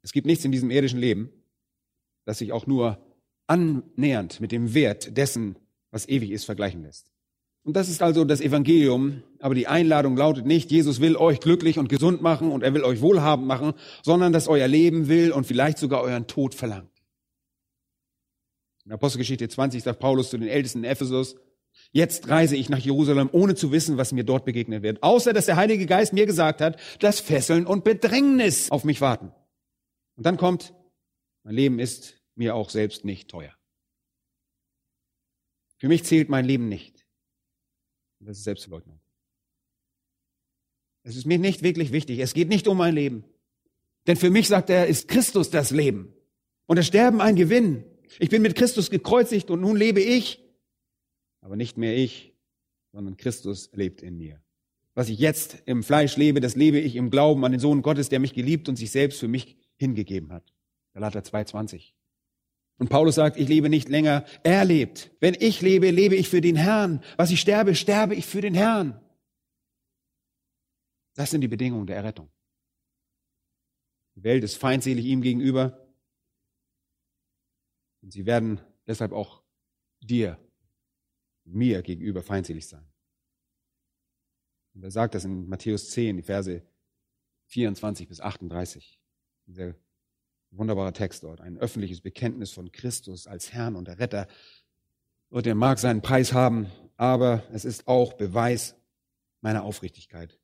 [0.02, 1.30] Es gibt nichts in diesem irdischen Leben,
[2.24, 3.04] das sich auch nur
[3.46, 5.56] annähernd mit dem Wert dessen,
[5.90, 7.12] was ewig ist, vergleichen lässt.
[7.64, 9.22] Und das ist also das Evangelium.
[9.38, 12.84] Aber die Einladung lautet nicht, Jesus will euch glücklich und gesund machen und er will
[12.84, 16.90] euch wohlhabend machen, sondern dass euer Leben will und vielleicht sogar euren Tod verlangt.
[18.84, 21.36] In Apostelgeschichte 20 sagt Paulus zu den Ältesten in Ephesus,
[21.92, 25.02] jetzt reise ich nach Jerusalem, ohne zu wissen, was mir dort begegnet wird.
[25.04, 29.32] Außer, dass der Heilige Geist mir gesagt hat, dass Fesseln und Bedrängnis auf mich warten.
[30.16, 30.74] Und dann kommt,
[31.44, 33.54] mein Leben ist mir auch selbst nicht teuer.
[35.78, 36.91] Für mich zählt mein Leben nicht.
[38.24, 39.00] Das ist Selbstverleugnung.
[41.02, 42.20] Es ist mir nicht wirklich wichtig.
[42.20, 43.24] Es geht nicht um mein Leben.
[44.06, 46.14] Denn für mich, sagt er, ist Christus das Leben.
[46.66, 47.84] Und das Sterben ein Gewinn.
[48.18, 50.40] Ich bin mit Christus gekreuzigt und nun lebe ich.
[51.40, 52.34] Aber nicht mehr ich,
[52.92, 54.40] sondern Christus lebt in mir.
[54.94, 58.08] Was ich jetzt im Fleisch lebe, das lebe ich im Glauben an den Sohn Gottes,
[58.10, 60.52] der mich geliebt und sich selbst für mich hingegeben hat.
[60.92, 61.92] Galater 2,20.
[62.78, 65.10] Und Paulus sagt, ich lebe nicht länger, er lebt.
[65.20, 67.02] Wenn ich lebe, lebe ich für den Herrn.
[67.16, 69.00] Was ich sterbe, sterbe ich für den Herrn.
[71.14, 72.30] Das sind die Bedingungen der Errettung.
[74.16, 75.86] Die Welt ist feindselig ihm gegenüber.
[78.02, 79.42] Und sie werden deshalb auch
[80.00, 80.38] dir,
[81.44, 82.86] mir gegenüber feindselig sein.
[84.74, 86.62] Und er sagt das in Matthäus 10, die Verse
[87.46, 88.98] 24 bis 38.
[89.46, 89.74] Dieser
[90.52, 91.40] wunderbare Text dort.
[91.40, 94.28] Ein öffentliches Bekenntnis von Christus als Herrn und Retter.
[95.28, 98.76] Und er mag seinen Preis haben, aber es ist auch Beweis
[99.40, 100.38] meiner Aufrichtigkeit.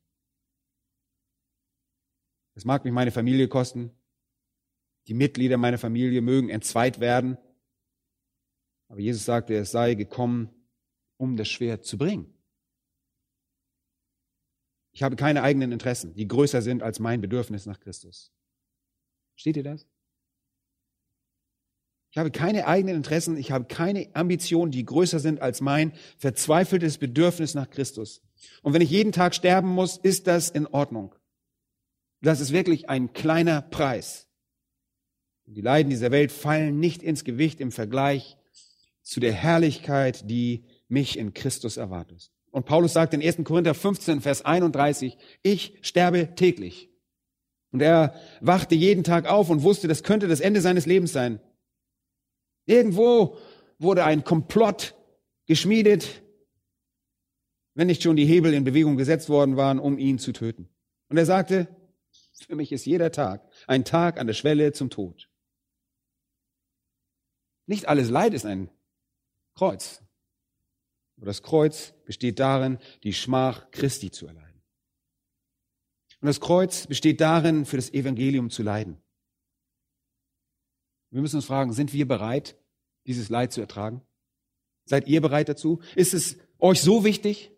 [2.55, 3.91] Es mag mich meine Familie kosten.
[5.07, 7.37] Die Mitglieder meiner Familie mögen entzweit werden.
[8.89, 10.49] Aber Jesus sagte, es sei gekommen,
[11.17, 12.33] um das Schwert zu bringen.
[14.91, 18.33] Ich habe keine eigenen Interessen, die größer sind als mein Bedürfnis nach Christus.
[19.35, 19.87] Steht ihr das?
[22.11, 26.97] Ich habe keine eigenen Interessen, ich habe keine Ambitionen, die größer sind als mein verzweifeltes
[26.97, 28.21] Bedürfnis nach Christus.
[28.63, 31.13] Und wenn ich jeden Tag sterben muss, ist das in Ordnung.
[32.21, 34.27] Das ist wirklich ein kleiner Preis.
[35.45, 38.37] Die Leiden dieser Welt fallen nicht ins Gewicht im Vergleich
[39.01, 42.31] zu der Herrlichkeit, die mich in Christus erwartet.
[42.51, 43.43] Und Paulus sagt in 1.
[43.43, 46.89] Korinther 15, Vers 31, ich sterbe täglich.
[47.71, 51.39] Und er wachte jeden Tag auf und wusste, das könnte das Ende seines Lebens sein.
[52.69, 53.35] Irgendwo
[53.79, 54.95] wurde ein Komplott
[55.47, 56.21] geschmiedet,
[57.73, 60.69] wenn nicht schon die Hebel in Bewegung gesetzt worden waren, um ihn zu töten.
[61.07, 61.67] Und er sagte,
[62.45, 65.31] für mich ist jeder Tag ein Tag an der Schwelle zum Tod.
[67.65, 68.69] Nicht alles Leid ist ein
[69.55, 70.03] Kreuz.
[71.17, 74.61] Aber das Kreuz besteht darin, die Schmach Christi zu erleiden.
[76.21, 79.01] Und das Kreuz besteht darin, für das Evangelium zu leiden.
[81.11, 82.55] Wir müssen uns fragen, sind wir bereit,
[83.07, 84.01] dieses Leid zu ertragen?
[84.85, 85.81] Seid ihr bereit dazu?
[85.95, 87.51] Ist es euch so wichtig?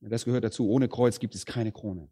[0.00, 0.68] Das gehört dazu.
[0.68, 2.08] Ohne Kreuz gibt es keine Krone.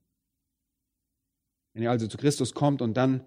[1.72, 3.24] Wenn ihr also zu Christus kommt und dann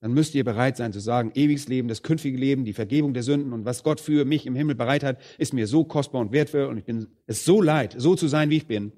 [0.00, 3.24] dann müsst ihr bereit sein zu sagen, ewiges Leben, das künftige Leben, die Vergebung der
[3.24, 6.32] Sünden und was Gott für mich im Himmel bereit hat, ist mir so kostbar und
[6.32, 8.92] wertvoll und ich bin es so leid, so zu sein, wie ich bin,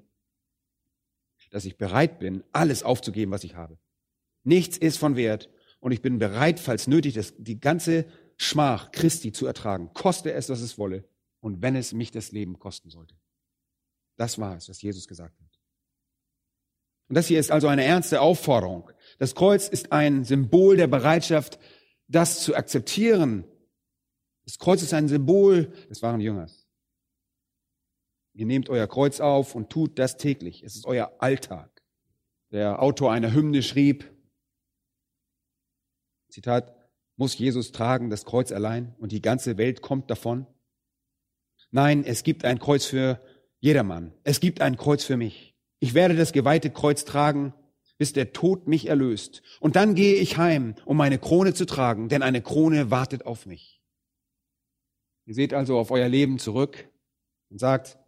[1.49, 3.77] dass ich bereit bin, alles aufzugeben, was ich habe.
[4.43, 5.49] Nichts ist von Wert
[5.81, 8.05] und ich bin bereit, falls nötig, das, die ganze
[8.37, 11.03] Schmach Christi zu ertragen, koste es, was es wolle
[11.41, 13.15] und wenn es mich das Leben kosten sollte.
[14.15, 15.59] Das war es, was Jesus gesagt hat.
[17.09, 18.89] Und das hier ist also eine ernste Aufforderung.
[19.17, 21.59] Das Kreuz ist ein Symbol der Bereitschaft,
[22.07, 23.43] das zu akzeptieren.
[24.45, 26.67] Das Kreuz ist ein Symbol des wahren Jüngers.
[28.33, 30.63] Ihr nehmt euer Kreuz auf und tut das täglich.
[30.63, 31.81] Es ist euer Alltag.
[32.51, 34.09] Der Autor einer Hymne schrieb,
[36.31, 36.75] Zitat,
[37.17, 40.47] muss Jesus tragen das Kreuz allein und die ganze Welt kommt davon?
[41.69, 43.21] Nein, es gibt ein Kreuz für
[43.59, 44.13] jedermann.
[44.23, 45.55] Es gibt ein Kreuz für mich.
[45.79, 47.53] Ich werde das geweihte Kreuz tragen,
[47.97, 49.43] bis der Tod mich erlöst.
[49.59, 53.45] Und dann gehe ich heim, um meine Krone zu tragen, denn eine Krone wartet auf
[53.45, 53.81] mich.
[55.25, 56.89] Ihr seht also auf euer Leben zurück
[57.49, 57.99] und sagt,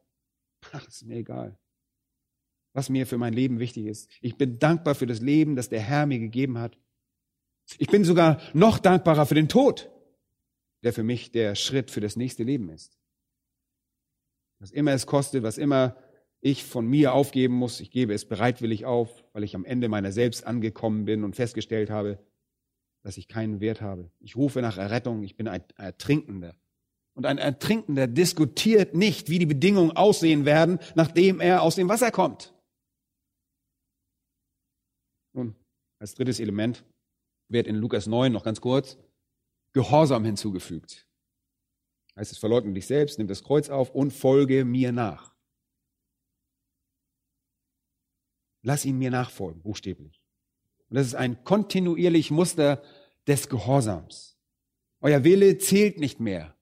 [0.71, 1.59] ach, ist mir egal,
[2.73, 4.09] was mir für mein Leben wichtig ist.
[4.21, 6.77] Ich bin dankbar für das Leben, das der Herr mir gegeben hat.
[7.77, 9.89] Ich bin sogar noch dankbarer für den Tod,
[10.83, 12.99] der für mich der Schritt für das nächste Leben ist.
[14.59, 15.97] Was immer es kostet, was immer
[16.43, 17.79] ich von mir aufgeben muss.
[17.79, 21.89] Ich gebe es bereitwillig auf, weil ich am Ende meiner selbst angekommen bin und festgestellt
[21.89, 22.19] habe,
[23.01, 24.11] dass ich keinen Wert habe.
[24.19, 26.55] Ich rufe nach Errettung, ich bin ein Ertrinkender.
[27.13, 32.11] Und ein Ertrinkender diskutiert nicht, wie die Bedingungen aussehen werden, nachdem er aus dem Wasser
[32.11, 32.53] kommt.
[35.33, 35.55] Nun,
[35.99, 36.83] als drittes Element
[37.53, 38.97] wird in Lukas 9 noch ganz kurz
[39.71, 41.07] Gehorsam hinzugefügt.
[42.15, 45.33] Heißt es, verleugne dich selbst, nimm das Kreuz auf und folge mir nach.
[48.61, 50.21] Lass ihn mir nachfolgen, buchstäblich.
[50.89, 52.83] Und das ist ein kontinuierlich Muster
[53.27, 54.37] des Gehorsams.
[55.01, 56.55] Euer Wille zählt nicht mehr.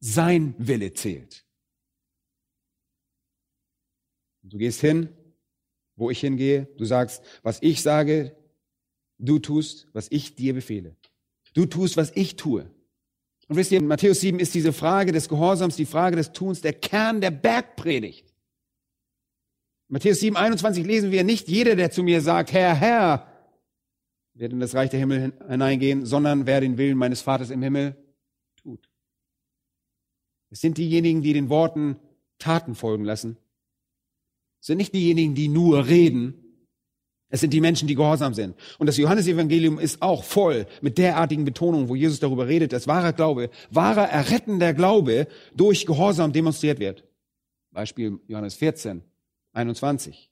[0.00, 1.44] Sein Wille zählt.
[4.42, 5.08] Du gehst hin,
[5.96, 6.66] wo ich hingehe.
[6.76, 8.36] Du sagst, was ich sage,
[9.18, 10.96] du tust, was ich dir befehle.
[11.54, 12.70] Du tust, was ich tue.
[13.48, 16.60] Und wisst ihr, in Matthäus 7 ist diese Frage des Gehorsams, die Frage des Tuns,
[16.60, 18.32] der Kern der Bergpredigt.
[19.88, 23.28] Matthäus 7, 21 lesen wir, nicht jeder, der zu mir sagt, Herr, Herr,
[24.32, 27.96] wird in das Reich der Himmel hineingehen, sondern wer den Willen meines Vaters im Himmel
[28.56, 28.88] tut.
[30.50, 31.96] Es sind diejenigen, die den Worten
[32.38, 33.36] Taten folgen lassen.
[34.60, 36.43] Es sind nicht diejenigen, die nur reden.
[37.34, 38.54] Es sind die Menschen, die gehorsam sind.
[38.78, 43.12] Und das Johannesevangelium ist auch voll mit derartigen Betonungen, wo Jesus darüber redet, dass wahrer
[43.12, 47.02] Glaube, wahrer errettender Glaube durch Gehorsam demonstriert wird.
[47.72, 49.02] Beispiel Johannes 14.
[49.52, 50.30] 21.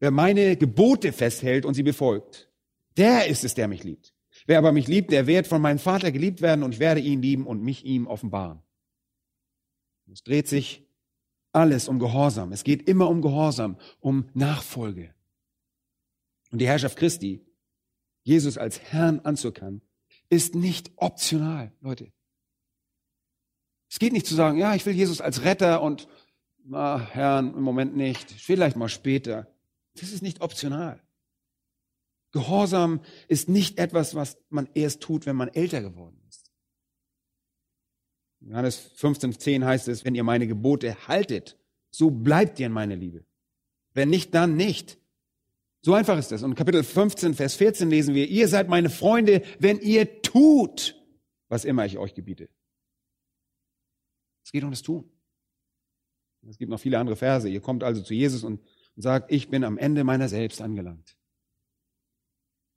[0.00, 2.50] Wer meine Gebote festhält und sie befolgt,
[2.96, 4.12] der ist es, der mich liebt.
[4.44, 7.22] Wer aber mich liebt, der wird von meinem Vater geliebt werden und ich werde ihn
[7.22, 8.58] lieben und mich ihm offenbaren.
[10.10, 10.82] Es dreht sich
[11.52, 12.50] alles um Gehorsam.
[12.50, 15.14] Es geht immer um Gehorsam, um Nachfolge.
[16.50, 17.46] Und die Herrschaft Christi,
[18.22, 19.82] Jesus als Herrn anzuerkennen,
[20.28, 22.12] ist nicht optional, Leute.
[23.90, 26.08] Es geht nicht zu sagen, ja, ich will Jesus als Retter und
[26.64, 29.52] na, Herrn, im Moment nicht, vielleicht mal später.
[29.94, 31.02] Das ist nicht optional.
[32.32, 36.52] Gehorsam ist nicht etwas, was man erst tut, wenn man älter geworden ist.
[38.40, 41.58] Johannes 15,10 heißt es, wenn ihr meine Gebote haltet,
[41.90, 43.26] so bleibt ihr in meiner Liebe.
[43.92, 44.99] Wenn nicht, dann nicht.
[45.82, 46.42] So einfach ist das.
[46.42, 50.96] Und Kapitel 15, Vers 14 lesen wir, ihr seid meine Freunde, wenn ihr tut,
[51.48, 52.48] was immer ich euch gebiete.
[54.44, 55.10] Es geht um das Tun.
[56.48, 57.48] Es gibt noch viele andere Verse.
[57.48, 58.60] Ihr kommt also zu Jesus und
[58.96, 61.16] sagt, ich bin am Ende meiner selbst angelangt.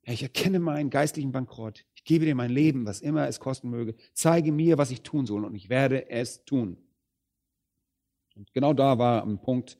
[0.06, 1.86] Ich erkenne meinen geistlichen Bankrott.
[1.96, 3.96] Ich gebe dir mein Leben, was immer es kosten möge.
[4.14, 6.78] Zeige mir, was ich tun soll und ich werde es tun.
[8.36, 9.78] Und genau da war ein Punkt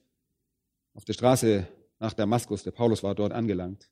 [0.94, 1.68] auf der Straße
[2.04, 2.62] nach Damaskus.
[2.62, 3.90] Der Paulus war dort angelangt.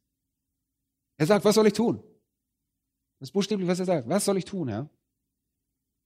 [1.16, 2.02] Er sagt, was soll ich tun?
[3.18, 4.08] Das ist buchstäblich, was er sagt.
[4.08, 4.90] Was soll ich tun, Herr?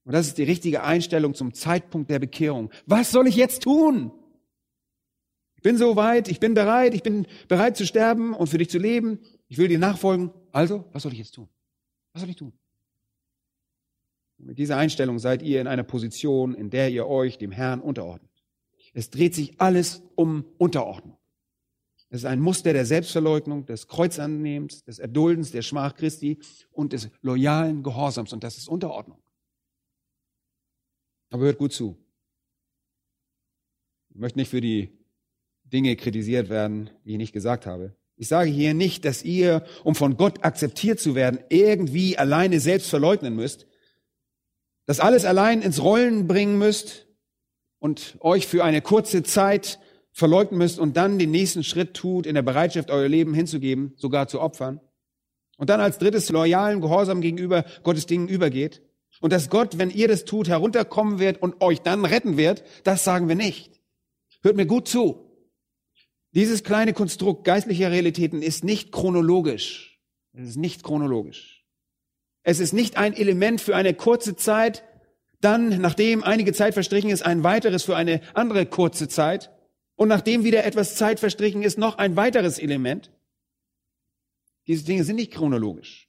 [0.04, 2.70] Und das ist die richtige Einstellung zum Zeitpunkt der Bekehrung.
[2.86, 4.12] Was soll ich jetzt tun?
[5.56, 8.70] Ich bin so weit, ich bin bereit, ich bin bereit zu sterben und für dich
[8.70, 9.18] zu leben.
[9.48, 10.30] Ich will dir nachfolgen.
[10.52, 11.48] Also, was soll ich jetzt tun?
[12.12, 12.52] Was soll ich tun?
[14.38, 18.30] Mit dieser Einstellung seid ihr in einer Position, in der ihr euch dem Herrn unterordnet.
[18.92, 21.18] Es dreht sich alles um Unterordnung.
[22.08, 26.38] Es ist ein Muster der Selbstverleugnung, des Kreuzannehmens, des Erduldens, der Schmach Christi
[26.70, 28.32] und des loyalen Gehorsams.
[28.32, 29.18] Und das ist Unterordnung.
[31.30, 31.96] Aber hört gut zu.
[34.10, 34.96] Ich möchte nicht für die
[35.64, 37.96] Dinge kritisiert werden, die ich nicht gesagt habe.
[38.16, 42.88] Ich sage hier nicht, dass ihr, um von Gott akzeptiert zu werden, irgendwie alleine selbst
[42.88, 43.66] verleugnen müsst,
[44.86, 47.08] das alles allein ins Rollen bringen müsst
[47.78, 49.80] und euch für eine kurze Zeit
[50.16, 54.28] verleugnen müsst und dann den nächsten Schritt tut, in der Bereitschaft, euer Leben hinzugeben, sogar
[54.28, 54.80] zu opfern.
[55.58, 58.80] Und dann als drittes loyalen Gehorsam gegenüber Gottes Dingen übergeht.
[59.20, 63.04] Und dass Gott, wenn ihr das tut, herunterkommen wird und euch dann retten wird, das
[63.04, 63.78] sagen wir nicht.
[64.40, 65.30] Hört mir gut zu.
[66.32, 70.00] Dieses kleine Konstrukt geistlicher Realitäten ist nicht chronologisch.
[70.32, 71.66] Es ist nicht chronologisch.
[72.42, 74.82] Es ist nicht ein Element für eine kurze Zeit,
[75.42, 79.50] dann, nachdem einige Zeit verstrichen ist, ein weiteres für eine andere kurze Zeit
[79.96, 83.10] und nachdem wieder etwas Zeit verstrichen ist, noch ein weiteres Element.
[84.66, 86.08] Diese Dinge sind nicht chronologisch.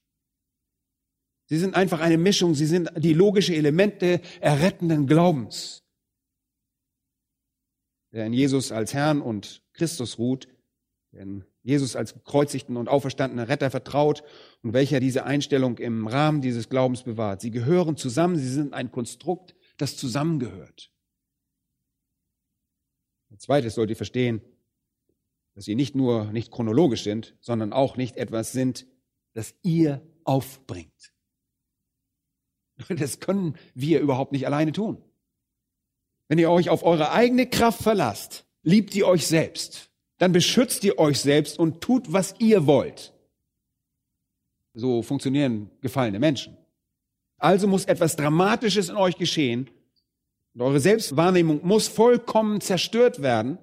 [1.45, 5.83] Sie sind einfach eine Mischung, sie sind die logische Elemente errettenden Glaubens.
[8.11, 10.49] Der in Jesus als Herrn und Christus ruht,
[11.13, 14.23] der in Jesus als gekreuzigten und auferstandenen Retter vertraut
[14.61, 17.41] und welcher diese Einstellung im Rahmen dieses Glaubens bewahrt.
[17.41, 20.91] Sie gehören zusammen, sie sind ein Konstrukt, das zusammengehört.
[23.29, 24.41] Als zweites sollt ihr verstehen,
[25.53, 28.85] dass sie nicht nur nicht chronologisch sind, sondern auch nicht etwas sind,
[29.33, 31.13] das ihr aufbringt.
[32.89, 35.01] Das können wir überhaupt nicht alleine tun.
[36.27, 40.99] Wenn ihr euch auf eure eigene Kraft verlasst, liebt ihr euch selbst, dann beschützt ihr
[40.99, 43.13] euch selbst und tut, was ihr wollt.
[44.75, 46.55] So funktionieren gefallene Menschen.
[47.37, 49.71] Also muss etwas Dramatisches in euch geschehen
[50.57, 53.59] und eure Selbstwahrnehmung muss vollkommen zerstört werden.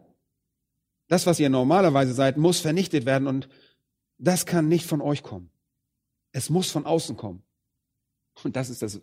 [1.09, 3.49] Das, was ihr normalerweise seid, muss vernichtet werden und
[4.19, 5.51] das kann nicht von euch kommen.
[6.31, 7.43] Es muss von außen kommen.
[8.45, 9.03] Und das ist das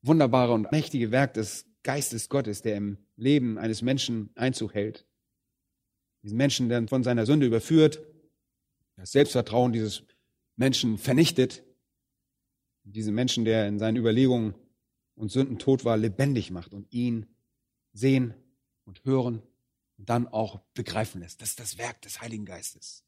[0.00, 5.06] wunderbare und mächtige Werk des Geistes Gottes, der im Leben eines Menschen Einzug hält.
[6.22, 8.00] Diesen Menschen dann von seiner Sünde überführt,
[8.96, 10.02] das Selbstvertrauen dieses
[10.56, 11.62] Menschen vernichtet,
[12.84, 14.54] diesen Menschen, der in seinen Überlegungen
[15.18, 17.26] und Sünden tot war, lebendig macht und ihn
[17.92, 18.34] sehen
[18.84, 19.42] und hören
[19.98, 21.42] und dann auch begreifen lässt.
[21.42, 23.04] Das ist das Werk des Heiligen Geistes.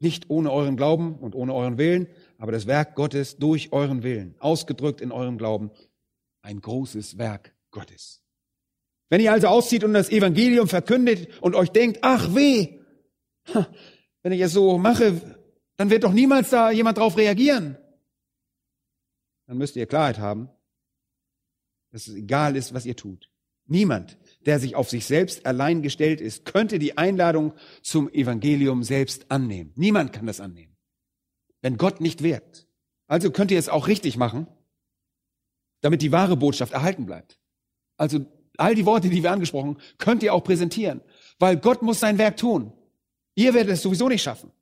[0.00, 2.06] Nicht ohne euren Glauben und ohne euren Willen,
[2.38, 5.70] aber das Werk Gottes durch euren Willen, ausgedrückt in eurem Glauben,
[6.42, 8.22] ein großes Werk Gottes.
[9.10, 12.78] Wenn ihr also auszieht und das Evangelium verkündet und euch denkt, ach weh,
[14.22, 15.20] wenn ich es so mache,
[15.76, 17.78] dann wird doch niemals da jemand drauf reagieren.
[19.48, 20.50] Dann müsst ihr Klarheit haben,
[21.90, 23.30] dass es egal ist, was ihr tut.
[23.64, 29.30] Niemand, der sich auf sich selbst allein gestellt ist, könnte die Einladung zum Evangelium selbst
[29.30, 29.72] annehmen.
[29.74, 30.76] Niemand kann das annehmen,
[31.62, 32.68] wenn Gott nicht wirkt.
[33.06, 34.46] Also könnt ihr es auch richtig machen,
[35.80, 37.40] damit die wahre Botschaft erhalten bleibt.
[37.96, 38.26] Also
[38.58, 41.00] all die Worte, die wir angesprochen, könnt ihr auch präsentieren,
[41.38, 42.72] weil Gott muss sein Werk tun.
[43.34, 44.52] Ihr werdet es sowieso nicht schaffen.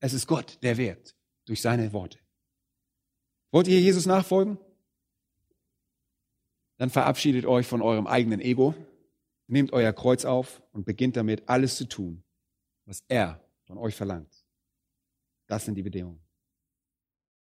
[0.00, 2.18] Es ist Gott, der wirkt durch seine Worte.
[3.52, 4.58] Wollt ihr Jesus nachfolgen?
[6.78, 8.74] Dann verabschiedet euch von eurem eigenen Ego,
[9.46, 12.24] nehmt euer Kreuz auf und beginnt damit alles zu tun,
[12.86, 14.44] was er von euch verlangt.
[15.46, 16.20] Das sind die Bedingungen.